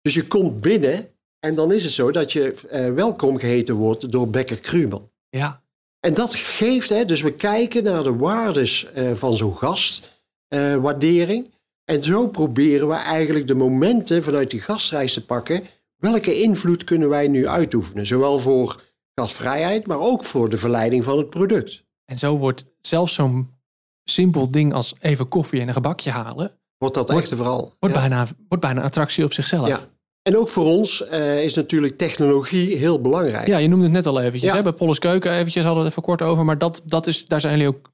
Dus 0.00 0.14
je 0.14 0.26
komt 0.26 0.60
binnen 0.60 1.08
en 1.40 1.54
dan 1.54 1.72
is 1.72 1.84
het 1.84 1.92
zo 1.92 2.10
dat 2.10 2.32
je 2.32 2.54
uh, 2.72 2.94
welkom 2.94 3.38
geheten 3.38 3.74
wordt 3.74 4.12
door 4.12 4.28
Becker 4.28 4.60
Krumel. 4.60 5.12
Ja. 5.28 5.62
En 6.00 6.14
dat 6.14 6.34
geeft, 6.34 6.88
hè, 6.88 7.04
dus 7.04 7.22
we 7.22 7.32
kijken 7.32 7.84
naar 7.84 8.02
de 8.02 8.16
waardes 8.16 8.86
van 9.14 9.36
zo'n 9.36 9.54
gastwaardering. 9.56 11.52
en 11.84 12.02
zo 12.02 12.28
proberen 12.28 12.88
we 12.88 12.94
eigenlijk 12.94 13.46
de 13.46 13.54
momenten 13.54 14.22
vanuit 14.22 14.50
die 14.50 14.60
gastreis 14.60 15.12
te 15.12 15.24
pakken. 15.24 15.62
Welke 15.96 16.40
invloed 16.40 16.84
kunnen 16.84 17.08
wij 17.08 17.28
nu 17.28 17.48
uitoefenen? 17.48 18.06
Zowel 18.06 18.38
voor 18.38 18.82
gastvrijheid, 19.14 19.86
maar 19.86 19.98
ook 19.98 20.24
voor 20.24 20.48
de 20.48 20.56
verleiding 20.56 21.04
van 21.04 21.18
het 21.18 21.30
product. 21.30 21.84
En 22.04 22.18
zo 22.18 22.38
wordt 22.38 22.64
zelfs 22.80 23.14
zo'n 23.14 23.53
simpel 24.04 24.48
ding 24.48 24.72
als 24.72 24.94
even 25.00 25.28
koffie 25.28 25.60
en 25.60 25.68
een 25.68 25.74
gebakje 25.74 26.10
halen. 26.10 26.58
Wordt 26.78 26.94
dat 26.94 27.10
echt 27.10 27.28
vooral? 27.28 27.74
Wordt, 27.78 27.94
bijna, 27.94 28.26
wordt 28.48 28.64
bijna 28.64 28.80
een 28.80 28.86
attractie 28.86 29.24
op 29.24 29.32
zichzelf. 29.32 29.68
Ja. 29.68 29.80
En 30.22 30.36
ook 30.36 30.48
voor 30.48 30.64
ons 30.64 31.04
uh, 31.12 31.44
is 31.44 31.54
natuurlijk 31.54 31.98
technologie 31.98 32.76
heel 32.76 33.00
belangrijk. 33.00 33.46
Ja, 33.46 33.56
je 33.56 33.68
noemde 33.68 33.84
het 33.84 33.92
net 33.92 34.06
al 34.06 34.20
eventjes. 34.20 34.50
Ja. 34.50 34.56
Hè? 34.56 34.62
Bij 34.62 34.72
Polles 34.72 34.98
Keuken 34.98 35.32
eventjes 35.32 35.64
hadden 35.64 35.82
we 35.82 35.88
het 35.88 35.98
even 35.98 36.08
kort 36.08 36.22
over. 36.22 36.44
Maar 36.44 36.58
dat, 36.58 36.82
dat 36.84 37.06
is, 37.06 37.26
daar 37.26 37.40
zijn 37.40 37.52
jullie 37.52 37.68
ook 37.68 37.90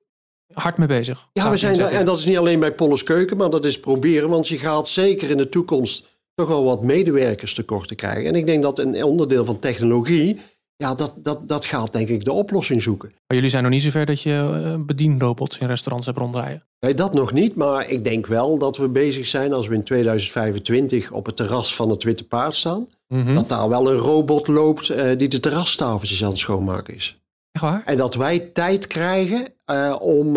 hard 0.53 0.77
mee 0.77 0.89
bezig. 0.89 1.29
Ja, 1.33 1.51
we 1.51 1.57
zijn 1.57 1.79
daar, 1.79 1.91
en 1.91 2.05
dat 2.05 2.19
is 2.19 2.25
niet 2.25 2.39
alleen 2.39 2.61
bij 2.61 2.73
Polles 2.73 3.03
Keuken, 3.03 3.37
maar 3.37 3.51
dat 3.51 3.65
is 3.65 3.81
proberen. 3.81 4.29
Want 4.29 4.49
je 4.49 4.59
gaat 4.59 4.89
zeker 4.89 5.31
in 5.31 5.37
de 5.37 5.49
toekomst 5.49 6.07
toch 6.35 6.49
wel 6.49 6.65
wat 6.65 6.83
medewerkers 6.83 7.55
tekort 7.55 7.89
te 7.89 7.95
krijgen. 7.95 8.25
En 8.25 8.35
ik 8.35 8.47
denk 8.47 8.63
dat 8.63 8.79
een 8.79 9.05
onderdeel 9.05 9.45
van 9.45 9.59
technologie 9.59 10.41
ja, 10.81 10.95
dat, 10.95 11.15
dat, 11.17 11.49
dat 11.49 11.65
gaat 11.65 11.93
denk 11.93 12.09
ik 12.09 12.25
de 12.25 12.33
oplossing 12.33 12.83
zoeken. 12.83 13.09
Maar 13.09 13.37
jullie 13.37 13.51
zijn 13.51 13.63
nog 13.63 13.73
niet 13.73 13.83
zover 13.83 14.07
dat 14.07 14.21
je 14.21 14.63
eh, 14.65 14.85
bedienrobots 14.85 15.59
in 15.59 15.67
restaurants 15.67 16.07
hebt 16.07 16.19
rondrijden? 16.19 16.65
Nee, 16.81 16.95
dat 16.95 17.15
nog 17.15 17.33
niet. 17.33 17.55
Maar 17.55 17.89
ik 17.89 18.05
denk 18.05 18.27
wel 18.27 18.59
dat 18.59 18.77
we 18.77 18.89
bezig 18.89 19.27
zijn 19.27 19.53
als 19.53 19.67
we 19.67 19.75
in 19.75 19.83
2025 19.83 21.11
op 21.11 21.27
het 21.27 21.37
terras 21.37 21.75
van 21.75 21.91
het 21.91 22.03
Witte 22.03 22.25
Paard 22.25 22.55
staan. 22.55 22.89
Mhm. 23.09 23.35
Dat 23.35 23.49
daar 23.49 23.69
wel 23.69 23.91
een 23.91 23.97
robot 23.97 24.47
loopt 24.47 24.89
uh, 24.89 25.03
die 25.17 25.29
de 25.29 25.41
terrastafeltjes 25.41 26.25
aan 26.25 26.31
het 26.31 26.39
schoonmaken 26.39 26.95
is. 26.95 27.21
Echt 27.53 27.65
waar? 27.65 27.83
En 27.85 27.97
dat 27.97 28.15
wij 28.15 28.39
tijd 28.39 28.87
krijgen 28.87 29.47
uh, 29.73 29.97
om, 30.01 30.37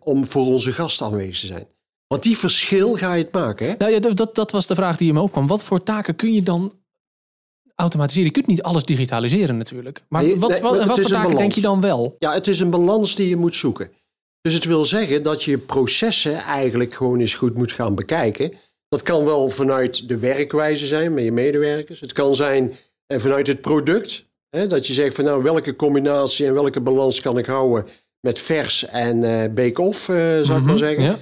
om 0.00 0.26
voor 0.26 0.46
onze 0.46 0.72
gasten 0.72 1.06
aanwezig 1.06 1.40
te 1.40 1.46
zijn. 1.46 1.66
Want 2.06 2.22
die 2.22 2.38
verschil 2.38 2.94
ga 2.94 3.14
je 3.14 3.22
het 3.22 3.32
maken. 3.32 3.66
Hè? 3.66 3.74
Nou 3.78 3.92
ja, 3.92 3.98
dat, 4.14 4.34
dat 4.34 4.50
was 4.50 4.66
de 4.66 4.74
vraag 4.74 4.96
die 4.96 5.06
je 5.06 5.12
me 5.12 5.20
opkwam. 5.20 5.46
Wat 5.46 5.64
voor 5.64 5.82
taken 5.82 6.16
kun 6.16 6.32
je 6.32 6.42
dan 6.42 6.72
automatiseren? 7.80 8.26
Je 8.26 8.32
kunt 8.32 8.46
niet 8.46 8.62
alles 8.62 8.84
digitaliseren 8.84 9.56
natuurlijk. 9.56 10.04
Maar 10.08 10.22
Nee, 10.22 10.38
wat, 10.38 10.50
nee, 10.50 10.60
wat, 10.60 10.84
wat 10.84 11.00
voor 11.00 11.10
een 11.10 11.22
taken 11.22 11.36
denk 11.36 11.52
je 11.52 11.60
dan 11.60 11.80
wel? 11.80 12.16
Ja, 12.18 12.32
het 12.32 12.46
is 12.46 12.60
een 12.60 12.70
balans 12.70 13.14
die 13.14 13.28
je 13.28 13.36
moet 13.36 13.56
zoeken. 13.56 13.90
Dus 14.40 14.54
het 14.54 14.64
wil 14.64 14.84
zeggen 14.84 15.22
dat 15.22 15.42
je 15.42 15.58
processen 15.58 16.36
eigenlijk 16.36 16.94
gewoon 16.94 17.20
eens 17.20 17.34
goed 17.34 17.54
moet 17.54 17.72
gaan 17.72 17.94
bekijken. 17.94 18.52
Dat 18.88 19.02
kan 19.02 19.24
wel 19.24 19.48
vanuit 19.48 20.08
de 20.08 20.18
werkwijze 20.18 20.86
zijn 20.86 21.14
met 21.14 21.24
je 21.24 21.32
medewerkers. 21.32 22.00
Het 22.00 22.12
kan 22.12 22.34
zijn 22.34 22.72
eh, 23.06 23.18
vanuit 23.18 23.46
het 23.46 23.60
product. 23.60 24.24
Hè, 24.50 24.66
dat 24.66 24.86
je 24.86 24.92
zegt 24.92 25.14
van 25.14 25.24
nou 25.24 25.42
welke 25.42 25.76
combinatie 25.76 26.46
en 26.46 26.54
welke 26.54 26.80
balans 26.80 27.20
kan 27.20 27.38
ik 27.38 27.46
houden 27.46 27.86
met 28.20 28.38
vers 28.38 28.86
en 28.86 29.24
eh 29.24 29.52
bake-off, 29.54 30.08
eh, 30.08 30.16
zou 30.40 30.58
ik 30.58 30.64
maar 30.64 30.78
zeggen. 30.78 31.04
Ja? 31.04 31.18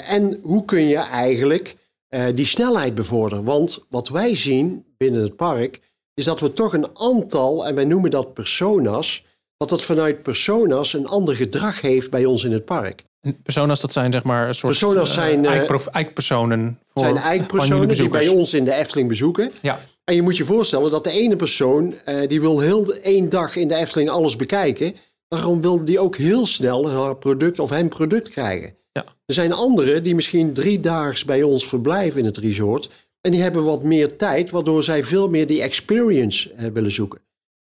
En 0.00 0.38
hoe 0.42 0.64
kun 0.64 0.86
je 0.86 0.96
eigenlijk 0.96 1.76
eh, 2.08 2.24
die 2.34 2.46
snelheid 2.46 2.94
bevorderen? 2.94 3.44
Want 3.44 3.78
wat 3.88 4.08
wij 4.08 4.36
zien 4.36 4.84
binnen 4.96 5.22
het 5.22 5.36
park 5.36 5.80
is 6.14 6.24
dat 6.24 6.40
we 6.40 6.52
toch 6.52 6.72
een 6.72 6.88
aantal, 6.94 7.66
en 7.66 7.74
wij 7.74 7.84
noemen 7.84 8.10
dat 8.10 8.34
personas, 8.34 9.24
dat 9.56 9.70
het 9.70 9.82
vanuit 9.82 10.22
personas 10.22 10.92
een 10.92 11.06
ander 11.06 11.36
gedrag 11.36 11.80
heeft 11.80 12.10
bij 12.10 12.24
ons 12.24 12.44
in 12.44 12.52
het 12.52 12.64
park. 12.64 13.04
Personas, 13.42 13.80
dat 13.80 13.92
zijn 13.92 14.12
zeg 14.12 14.24
maar 14.24 14.48
een 14.48 14.54
soort 14.54 14.72
Personas 14.72 15.08
eh, 15.08 15.14
zijn, 15.14 15.46
eikprof- 15.46 15.86
eikpersonen. 15.86 16.78
Voor, 16.86 17.02
zijn 17.02 17.16
eikpersonen 17.16 17.88
die 17.88 18.08
bij 18.08 18.28
ons 18.28 18.54
in 18.54 18.64
de 18.64 18.74
Efteling 18.74 19.08
bezoeken. 19.08 19.50
Ja, 19.62 19.78
En 20.04 20.14
je 20.14 20.22
moet 20.22 20.36
je 20.36 20.44
voorstellen 20.44 20.90
dat 20.90 21.04
de 21.04 21.10
ene 21.10 21.36
persoon, 21.36 21.94
die 22.26 22.40
wil 22.40 22.60
heel 22.60 22.94
één 22.94 23.28
dag 23.28 23.56
in 23.56 23.68
de 23.68 23.74
Efteling 23.74 24.10
alles 24.10 24.36
bekijken. 24.36 24.94
Daarom 25.28 25.60
wil 25.60 25.84
die 25.84 25.98
ook 25.98 26.16
heel 26.16 26.46
snel 26.46 26.90
haar 26.90 27.16
product 27.16 27.58
of 27.58 27.70
hem 27.70 27.88
product 27.88 28.28
krijgen. 28.28 28.76
Ja. 29.06 29.14
Er 29.26 29.34
zijn 29.34 29.52
anderen 29.52 30.02
die 30.02 30.14
misschien 30.14 30.52
drie 30.52 30.80
daags 30.80 31.24
bij 31.24 31.42
ons 31.42 31.68
verblijven 31.68 32.20
in 32.20 32.26
het 32.26 32.36
resort. 32.36 32.90
En 33.20 33.30
die 33.30 33.42
hebben 33.42 33.64
wat 33.64 33.82
meer 33.82 34.16
tijd, 34.16 34.50
waardoor 34.50 34.82
zij 34.82 35.04
veel 35.04 35.28
meer 35.28 35.46
die 35.46 35.62
experience 35.62 36.52
eh, 36.52 36.66
willen 36.66 36.90
zoeken. 36.90 37.20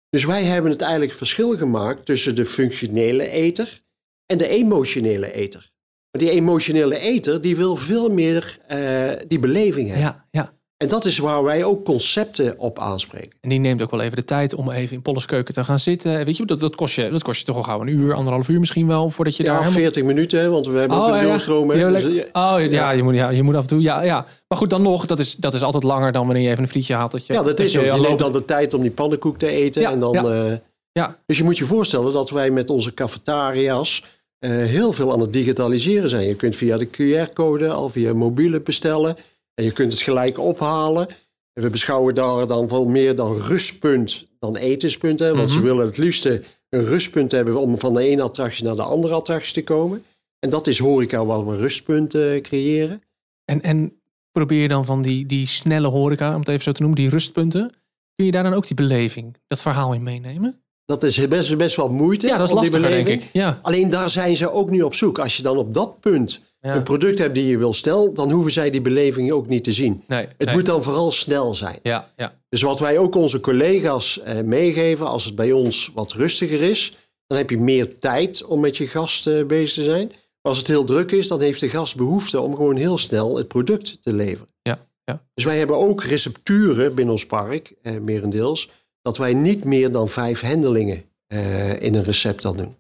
Dus 0.09 0.25
wij 0.25 0.43
hebben 0.43 0.71
het 0.71 0.81
eigenlijk 0.81 1.15
verschil 1.15 1.57
gemaakt 1.57 2.05
tussen 2.05 2.35
de 2.35 2.47
functionele 2.47 3.29
eter 3.29 3.83
en 4.27 4.39
de 4.39 4.49
emotionele 4.49 5.33
eter. 5.33 5.71
Want 6.11 6.25
die 6.25 6.31
emotionele 6.31 6.99
eter, 6.99 7.41
die 7.41 7.57
wil 7.57 7.77
veel 7.77 8.11
meer 8.11 8.59
eh, 8.67 9.13
die 9.29 9.39
beleving 9.39 9.89
hebben. 9.89 10.07
ja, 10.07 10.27
ja. 10.31 10.55
En 10.77 10.89
dat 10.89 11.05
is 11.05 11.19
waar 11.19 11.43
wij 11.43 11.65
ook 11.65 11.85
concepten 11.85 12.55
op 12.59 12.79
aanspreken. 12.79 13.31
En 13.41 13.49
die 13.49 13.59
neemt 13.59 13.83
ook 13.83 13.91
wel 13.91 14.01
even 14.01 14.17
de 14.17 14.25
tijd 14.25 14.55
om 14.55 14.71
even 14.71 14.97
in 14.97 15.03
Polles 15.03 15.25
keuken 15.27 15.55
te 15.55 15.65
gaan 15.65 15.79
zitten. 15.79 16.25
Weet 16.25 16.37
je, 16.37 16.45
dat, 16.45 16.61
dat, 16.61 16.75
kost 16.75 16.95
je, 16.95 17.11
dat 17.11 17.23
kost 17.23 17.41
je 17.41 17.47
toch 17.47 17.57
al 17.57 17.63
gauw 17.63 17.81
een 17.81 17.89
uur, 17.89 18.15
anderhalf 18.15 18.49
uur 18.49 18.59
misschien 18.59 18.87
wel, 18.87 19.11
voordat 19.11 19.37
je 19.37 19.43
daar 19.43 19.53
Ja, 19.53 19.59
helemaal... 19.59 19.81
40 19.81 20.03
minuten, 20.05 20.51
want 20.51 20.67
we 20.67 20.79
hebben 20.79 20.97
ook 20.99 21.09
ja, 21.09 21.17
een 21.19 21.23
ja. 21.25 21.29
doorstroom. 21.31 21.73
Ja, 21.73 21.89
Dus, 21.91 22.03
eh, 22.05 22.25
oh, 22.33 22.71
ja, 22.71 22.91
Je, 22.91 23.03
moet, 23.03 23.15
ja, 23.15 23.29
je 23.29 23.43
moet 23.43 23.55
af 23.55 23.61
en 23.63 23.67
toe. 23.69 23.81
Ja, 23.81 24.03
ja. 24.03 24.27
Maar 24.49 24.59
goed, 24.59 24.71
dan 24.71 24.83
nog, 24.83 25.07
dat 25.07 25.19
is, 25.19 25.35
dat 25.35 25.55
is 25.55 25.63
altijd 25.63 25.83
langer 25.83 26.13
dan 26.13 26.27
wanneer 26.27 26.43
je 26.45 26.51
even 26.51 26.63
een 26.63 26.69
frietje 26.69 26.95
haalt. 26.95 27.11
Dat 27.11 27.27
je, 27.27 27.33
ja, 27.33 27.43
dat 27.43 27.61
is 27.61 27.73
je 27.73 27.79
ook. 27.79 27.85
Je 27.85 27.91
al 27.91 27.97
neemt 27.97 28.09
loopt- 28.09 28.23
dan 28.23 28.33
de 28.33 28.45
tijd 28.45 28.75
om 28.75 28.83
die 28.83 28.91
pannenkoek 28.91 29.39
te 29.39 29.47
eten. 29.49 29.83
Ja, 29.83 29.91
en 29.91 29.99
dan, 30.01 30.13
ja. 30.13 30.25
eh, 30.25 30.53
Ja, 30.93 31.19
dus 31.27 31.39
je 31.39 31.45
moet 31.45 31.59
je 31.59 31.65
voorstellen 31.65 32.13
dat 32.13 32.31
wij 32.31 32.51
met 32.51 32.71
onze 32.71 32.95
cafetaria's 32.95 34.05
eh, 34.39 34.51
heel 34.51 34.93
veel 34.93 35.13
aan 35.13 35.21
het 35.21 35.33
digitaliseren 35.33 36.09
zijn. 36.09 36.27
Je 36.29 36.35
kunt 36.35 36.57
via 36.57 36.77
de 36.77 36.87
QR-code 36.89 37.69
al 37.69 37.89
via 37.89 38.15
mobiele 38.15 38.61
bestellen. 38.61 39.17
En 39.57 39.65
je 39.65 39.73
kunt 39.73 39.93
het 39.93 40.03
gelijk 40.03 40.39
ophalen. 40.39 41.09
En 41.53 41.63
we 41.63 41.71
beschouwen 41.71 42.15
daar 42.15 42.47
dan 42.47 42.69
wel 42.69 42.87
meer 42.87 43.15
dan 43.15 43.37
rustpunt 43.37 44.27
dan 44.39 44.57
etenspunt. 44.57 45.19
Hè, 45.19 45.35
want 45.35 45.49
ze 45.51 45.57
Mhm. 45.57 45.65
willen 45.65 45.87
het 45.87 45.99
liefste 45.99 46.43
een 46.69 46.85
rustpunt 46.85 47.33
hebben 47.33 47.57
om 47.61 47.79
van 47.79 47.95
de 47.95 48.03
ene 48.03 48.23
attractie 48.23 48.65
naar 48.65 48.77
de 48.77 48.83
andere 48.83 49.15
attractie 49.15 49.53
te 49.55 49.65
komen. 49.65 50.05
En 50.39 50.51
dat 50.51 50.67
is 50.67 50.79
horeca 50.79 51.25
waar 51.25 51.47
we 51.47 51.57
rustpunten 51.57 52.43
creëren. 52.43 53.03
en, 53.45 53.63
en 53.63 54.01
probeer 54.33 54.63
je 54.63 54.69
dan 54.69 54.85
van 54.85 55.03
die, 55.03 55.27
die 55.27 55.47
snelle 55.47 55.89
horeca, 55.89 56.33
om 56.35 56.39
het 56.41 56.49
even 56.49 56.63
zo 56.63 56.73
te 56.73 56.81
noemen, 56.83 57.01
die 57.01 57.11
rustpunten. 57.11 57.71
Kun 58.15 58.27
je 58.27 58.31
daar 58.33 58.43
dan 58.43 58.53
ook 58.55 58.67
die 58.67 58.77
beleving, 58.77 59.37
dat 59.47 59.63
verhaal 59.63 59.93
in 59.95 60.03
meenemen? 60.03 60.61
Dat 60.85 61.03
is 61.03 61.29
best, 61.29 61.57
best 61.57 61.77
wel 61.77 61.89
moeite. 61.89 62.27
Ja, 62.27 62.37
dat 62.37 62.49
is 62.49 62.55
lastiger, 62.55 62.89
denk 62.89 63.07
ik. 63.07 63.29
Ja, 63.33 63.59
Alleen 63.63 63.91
daar 63.91 64.11
zijn 64.11 64.37
ze 64.37 64.51
ook 64.51 64.71
nu 64.71 64.83
op 64.83 64.95
zoek. 64.95 65.19
Als 65.19 65.37
je 65.37 65.43
dan 65.43 65.57
op 65.57 65.75
dat 65.75 66.01
punt. 66.01 66.41
Een 66.75 66.83
product 66.83 67.19
hebt 67.19 67.35
die 67.35 67.47
je 67.47 67.59
wil 67.59 67.75
stellen, 67.75 68.15
dan 68.15 68.31
hoeven 68.31 68.53
zij 68.53 68.71
die 68.71 68.81
beleving 68.81 69.33
ook 69.33 69.47
niet 69.47 69.65
te 69.65 69.73
zien. 69.73 70.03
nee. 70.07 70.27
Het 70.37 70.47
nee. 70.47 70.55
moet 70.55 70.67
dan 70.67 70.83
vooral 70.83 71.13
snel 71.13 71.55
zijn. 71.55 71.79
Ja, 71.83 72.11
ja. 72.17 72.35
Dus 72.49 72.63
wat 72.63 72.79
wij 72.79 72.99
ook 72.99 73.15
onze 73.15 73.41
collega's 73.41 74.21
eh, 74.21 74.41
meegeven, 74.41 75.07
als 75.07 75.25
het 75.25 75.35
bij 75.35 75.53
ons 75.53 75.91
wat 75.95 76.13
rustiger 76.13 76.63
is, 76.63 76.97
dan 77.27 77.39
heb 77.39 77.51
je 77.51 77.59
meer 77.59 77.99
tijd 77.99 78.45
om 78.45 78.61
met 78.61 78.77
je 78.77 78.87
gast 78.87 79.27
eh, 79.27 79.45
bezig 79.45 79.75
te 79.75 79.91
zijn. 79.91 80.07
Maar 80.07 80.55
als 80.55 80.59
het 80.59 80.67
heel 80.67 80.85
druk 80.85 81.13
is, 81.13 81.29
dan 81.29 81.41
heeft 81.41 81.61
de 81.61 81.69
gast 81.69 81.97
behoefte 81.97 82.41
om 82.41 82.57
gewoon 82.57 82.77
heel 82.77 82.99
snel 82.99 83.37
het 83.37 83.49
product 83.49 84.03
te 84.03 84.13
leveren. 84.13 84.49
Ja, 84.63 84.79
ja. 85.05 85.23
Dus 85.35 85.45
wij 85.45 85.59
hebben 85.59 85.77
ook 85.77 86.03
recepturen 86.03 86.95
binnen 86.95 87.15
ons 87.15 87.27
park, 87.27 87.75
eh, 87.83 87.99
merendeels, 87.99 88.71
dat 89.03 89.17
wij 89.17 89.35
niet 89.35 89.65
meer 89.65 89.93
dan 89.93 90.09
vijf 90.09 90.41
hendelingen 90.41 91.03
eh, 91.27 91.83
in 91.83 91.95
een 91.95 92.05
recept 92.05 92.43
dan 92.43 92.57
doen. 92.57 92.77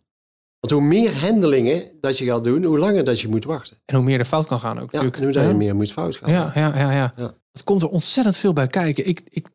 Want 0.60 0.72
hoe 0.72 0.82
meer 0.82 1.20
hendelingen 1.20 1.82
dat 2.00 2.18
je 2.18 2.24
gaat 2.24 2.44
doen, 2.44 2.64
hoe 2.64 2.78
langer 2.78 3.04
dat 3.04 3.20
je 3.20 3.28
moet 3.28 3.44
wachten. 3.44 3.76
En 3.84 3.94
hoe 3.96 4.04
meer 4.04 4.18
er 4.18 4.24
fout 4.24 4.46
kan 4.46 4.58
gaan 4.58 4.78
ook 4.78 4.92
Ja, 4.92 5.02
natuurlijk. 5.02 5.16
en 5.16 5.22
hoe 5.22 5.32
dat 5.32 5.42
Ja. 5.44 5.52
meer 5.52 5.76
moet 5.76 5.92
fout 5.92 6.16
gaan. 6.16 6.30
Ja, 6.32 6.52
ja, 6.54 6.78
ja, 6.78 6.92
ja. 6.92 7.12
Ja. 7.16 7.34
Het 7.52 7.64
komt 7.64 7.82
er 7.82 7.88
ontzettend 7.88 8.36
veel 8.36 8.52
bij 8.52 8.66
kijken. 8.66 9.06
Ik, 9.08 9.20
ik, 9.28 9.48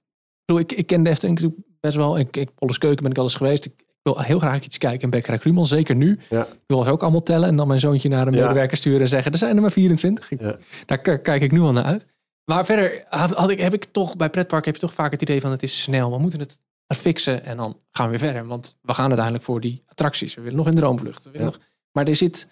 bedoel, 0.46 0.62
ik, 0.62 0.72
ik 0.72 0.88
ken 0.88 1.06
Efteling 1.08 1.56
best 1.80 1.96
wel. 1.96 2.18
Ik, 2.20 2.38
ik, 2.38 2.50
Keuken 2.78 3.04
ben 3.04 3.12
ik 3.12 3.18
al 3.18 3.24
eens 3.24 3.36
geweest. 3.36 3.66
Ik, 3.66 3.74
ik 3.78 4.00
wil 4.04 4.20
heel 4.20 4.40
graag 4.40 4.64
iets 4.64 4.78
kijken 4.78 5.02
in 5.02 5.10
Bekkerij 5.10 5.38
Krumel, 5.40 5.66
zeker 5.66 5.96
nu. 5.96 6.20
Ja. 6.30 6.42
Ik 6.46 6.58
wil 6.68 6.84
ze 6.84 6.92
ook 6.92 7.02
allemaal 7.02 7.24
tellen 7.24 7.50
en 7.50 7.56
dan 7.56 7.68
mijn 7.68 7.80
zoontje 7.80 8.10
naar 8.10 8.28
een 8.28 8.34
medewerker 8.34 8.78
sturen 8.78 9.02
en 9.02 9.08
zeggen, 9.08 9.32
er 9.32 9.38
zijn 9.38 9.56
er 9.56 9.62
maar 9.62 9.72
24. 9.72 10.32
Ik- 10.32 10.42
Ja. 10.42 10.58
Daar 10.86 11.20
kijk 11.20 11.42
ik 11.42 11.52
nu 11.52 11.60
al 11.60 11.72
naar 11.72 11.84
uit. 11.84 12.06
Maar 12.46 12.66
verder 12.66 13.06
had 13.36 13.50
ik, 13.50 13.60
heb 13.60 13.74
ik 13.74 13.86
toch, 13.86 14.16
bij 14.16 14.30
pretpark 14.30 14.66
heb 14.66 14.76
je 14.76 14.82
toch 14.82 14.94
vaak 14.94 15.12
het 15.12 15.22
idee 15.22 15.42
van 15.42 15.52
het 15.52 15.64
is 15.64 15.82
snel. 15.82 16.12
We 16.12 16.18
moeten 16.18 16.40
het 16.40 16.60
fixen 16.96 17.46
en 17.46 17.58
dan 17.58 17.78
gaan 17.92 18.06
we 18.06 18.12
weer 18.18 18.28
verder. 18.30 18.48
Want 18.48 18.76
we 18.82 18.94
gaan 18.94 19.06
uiteindelijk 19.08 19.44
voor 19.46 19.60
die 19.62 19.84
attracties. 19.88 20.34
We 20.34 20.42
willen 20.42 20.58
nog 20.58 20.68
in 20.68 20.76
droomvlucht. 20.76 21.24
We 21.26 21.32
willen 21.32 21.48
Ja. 21.48 21.54
nog, 21.54 21.62
maar 21.92 22.08
er 22.08 22.16
zit, 22.16 22.48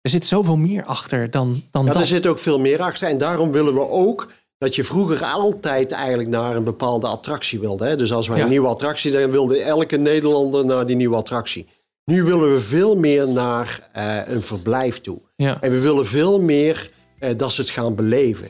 er 0.00 0.10
zit 0.10 0.26
zoveel 0.26 0.56
meer 0.56 0.84
achter 0.84 1.30
dan, 1.30 1.62
dan 1.70 1.84
Ja, 1.84 1.92
dat. 1.92 2.00
er 2.00 2.06
zit 2.06 2.26
ook 2.26 2.38
veel 2.38 2.60
meer 2.60 2.80
achter. 2.82 3.08
En 3.08 3.18
daarom 3.18 3.52
willen 3.52 3.74
we 3.74 3.88
ook 3.88 4.30
dat 4.58 4.74
je 4.74 4.84
vroeger 4.84 5.24
altijd 5.24 5.92
eigenlijk 5.92 6.28
naar 6.28 6.56
een 6.56 6.64
bepaalde 6.64 7.06
attractie 7.06 7.60
wilde. 7.60 7.84
Hè? 7.84 7.96
Dus 7.96 8.12
als 8.12 8.28
wij 8.28 8.36
Ja. 8.38 8.42
een 8.44 8.50
nieuwe 8.50 8.68
attractie, 8.68 9.12
dan 9.12 9.30
wilde 9.30 9.62
elke 9.62 9.96
Nederlander 9.96 10.64
naar 10.64 10.86
die 10.86 10.96
nieuwe 10.96 11.16
attractie. 11.16 11.66
Nu 12.04 12.22
willen 12.24 12.52
we 12.52 12.60
veel 12.60 12.96
meer 12.96 13.28
naar 13.28 13.88
eh, 13.92 14.16
een 14.28 14.42
verblijf 14.42 15.00
toe. 15.00 15.20
En 15.36 15.70
we 15.70 15.80
willen 15.80 16.06
veel 16.06 16.40
meer 16.40 16.90
eh, 17.18 17.30
dat 17.36 17.52
ze 17.52 17.60
het 17.60 17.70
gaan 17.70 17.94
beleven. 17.94 18.48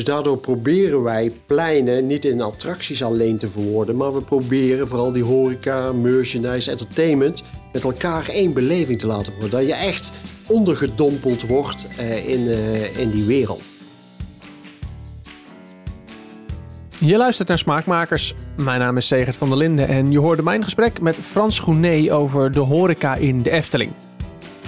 Dus 0.00 0.08
daardoor 0.08 0.38
proberen 0.38 1.02
wij 1.02 1.32
pleinen 1.46 2.06
niet 2.06 2.24
in 2.24 2.40
attracties 2.40 3.02
alleen 3.02 3.38
te 3.38 3.48
verwoorden, 3.48 3.96
maar 3.96 4.14
we 4.14 4.20
proberen 4.22 4.88
vooral 4.88 5.12
die 5.12 5.22
horeca, 5.22 5.92
merchandise, 5.92 6.70
entertainment 6.70 7.42
met 7.72 7.84
elkaar 7.84 8.28
één 8.28 8.52
beleving 8.52 8.98
te 8.98 9.06
laten 9.06 9.32
worden. 9.32 9.50
Dat 9.50 9.66
je 9.66 9.74
echt 9.74 10.12
ondergedompeld 10.46 11.46
wordt 11.46 11.86
eh, 11.98 12.28
in, 12.28 12.48
eh, 12.48 12.98
in 12.98 13.10
die 13.10 13.24
wereld. 13.24 13.62
Je 16.98 17.16
luistert 17.16 17.48
naar 17.48 17.58
Smaakmakers. 17.58 18.34
Mijn 18.56 18.80
naam 18.80 18.96
is 18.96 19.06
Segert 19.06 19.36
van 19.36 19.48
der 19.48 19.58
Linden 19.58 19.88
en 19.88 20.10
je 20.10 20.18
hoorde 20.18 20.42
mijn 20.42 20.64
gesprek 20.64 21.00
met 21.00 21.16
Frans 21.16 21.58
Groenet 21.58 22.10
over 22.10 22.52
de 22.52 22.60
horeca 22.60 23.14
in 23.14 23.42
de 23.42 23.50
Efteling. 23.50 23.92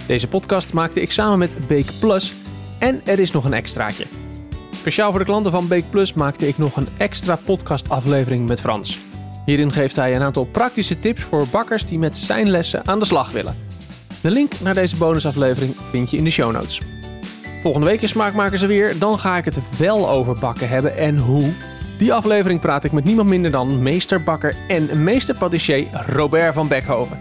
Deze 0.07 0.29
podcast 0.29 0.73
maakte 0.73 1.01
ik 1.01 1.13
samen 1.13 1.39
met 1.39 1.69
Bake 1.69 1.93
Plus 2.01 2.33
en 2.79 3.01
er 3.05 3.19
is 3.19 3.31
nog 3.31 3.45
een 3.45 3.55
extraatje. 3.55 4.22
Speciaal 4.83 5.11
voor 5.11 5.19
de 5.19 5.25
klanten 5.27 5.53
van 5.53 5.69
Bake 5.69 5.85
Plus 5.91 6.13
maakte 6.13 6.49
ik 6.49 6.59
nog 6.59 6.77
een 6.77 6.89
extra 6.97 7.37
podcastaflevering 7.45 8.49
met 8.49 8.61
Frans. 8.61 8.99
Hierin 9.45 9.73
geeft 9.73 9.97
hij 9.97 10.15
een 10.15 10.23
aantal 10.23 10.45
praktische 10.45 10.99
tips 10.99 11.23
voor 11.23 11.47
bakkers 11.51 11.87
die 11.87 11.99
met 11.99 12.19
zijn 12.19 12.51
lessen 12.51 12.87
aan 12.87 12.99
de 12.99 13.05
slag 13.05 13.31
willen. 13.31 13.57
De 14.21 14.31
link 14.31 14.53
naar 14.61 14.75
deze 14.75 14.97
bonusaflevering 14.97 15.77
vind 15.91 16.11
je 16.11 16.17
in 16.17 16.25
de 16.25 16.31
show 16.31 16.53
notes. 16.53 16.81
Volgende 17.63 17.87
week 17.87 18.03
is 18.03 18.11
Smaakmakers 18.11 18.63
er 18.63 18.69
weer. 18.69 18.99
Dan 18.99 19.19
ga 19.19 19.37
ik 19.37 19.45
het 19.45 19.79
wel 19.79 20.11
over 20.11 20.39
bakken 20.39 20.69
hebben 20.69 20.97
en 20.97 21.19
hoe. 21.19 21.53
Die 21.99 22.13
aflevering 22.13 22.61
praat 22.61 22.85
ik 22.85 22.93
met 22.93 23.05
niemand 23.05 23.29
minder 23.29 23.51
dan 23.51 23.83
meesterbakker 23.83 24.55
en 24.69 25.03
meesterpatissier 25.03 25.87
Robert 26.07 26.55
van 26.55 26.69
Beckhoven. 26.69 27.19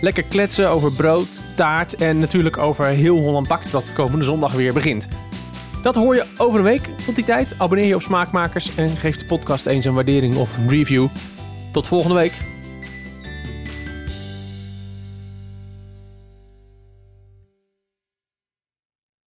Lekker 0.00 0.22
kletsen 0.22 0.70
over 0.70 0.92
brood, 0.92 1.28
taart 1.56 1.94
en 1.94 2.18
natuurlijk 2.18 2.58
over 2.58 2.84
heel 2.84 3.18
Holland 3.18 3.48
Bakt 3.48 3.72
dat 3.72 3.92
komende 3.92 4.24
zondag 4.24 4.52
weer 4.52 4.72
begint. 4.72 5.08
Dat 5.82 5.94
hoor 5.94 6.14
je 6.14 6.24
over 6.36 6.58
een 6.58 6.64
week. 6.64 6.90
Tot 7.06 7.14
die 7.14 7.24
tijd 7.24 7.54
abonneer 7.58 7.86
je 7.86 7.94
op 7.94 8.02
Smaakmakers 8.02 8.74
en 8.74 8.96
geef 8.96 9.16
de 9.16 9.24
podcast 9.24 9.66
eens 9.66 9.84
een 9.84 9.94
waardering 9.94 10.36
of 10.36 10.56
een 10.56 10.68
review. 10.68 11.06
Tot 11.72 11.86
volgende 11.86 12.14
week. 12.16 12.57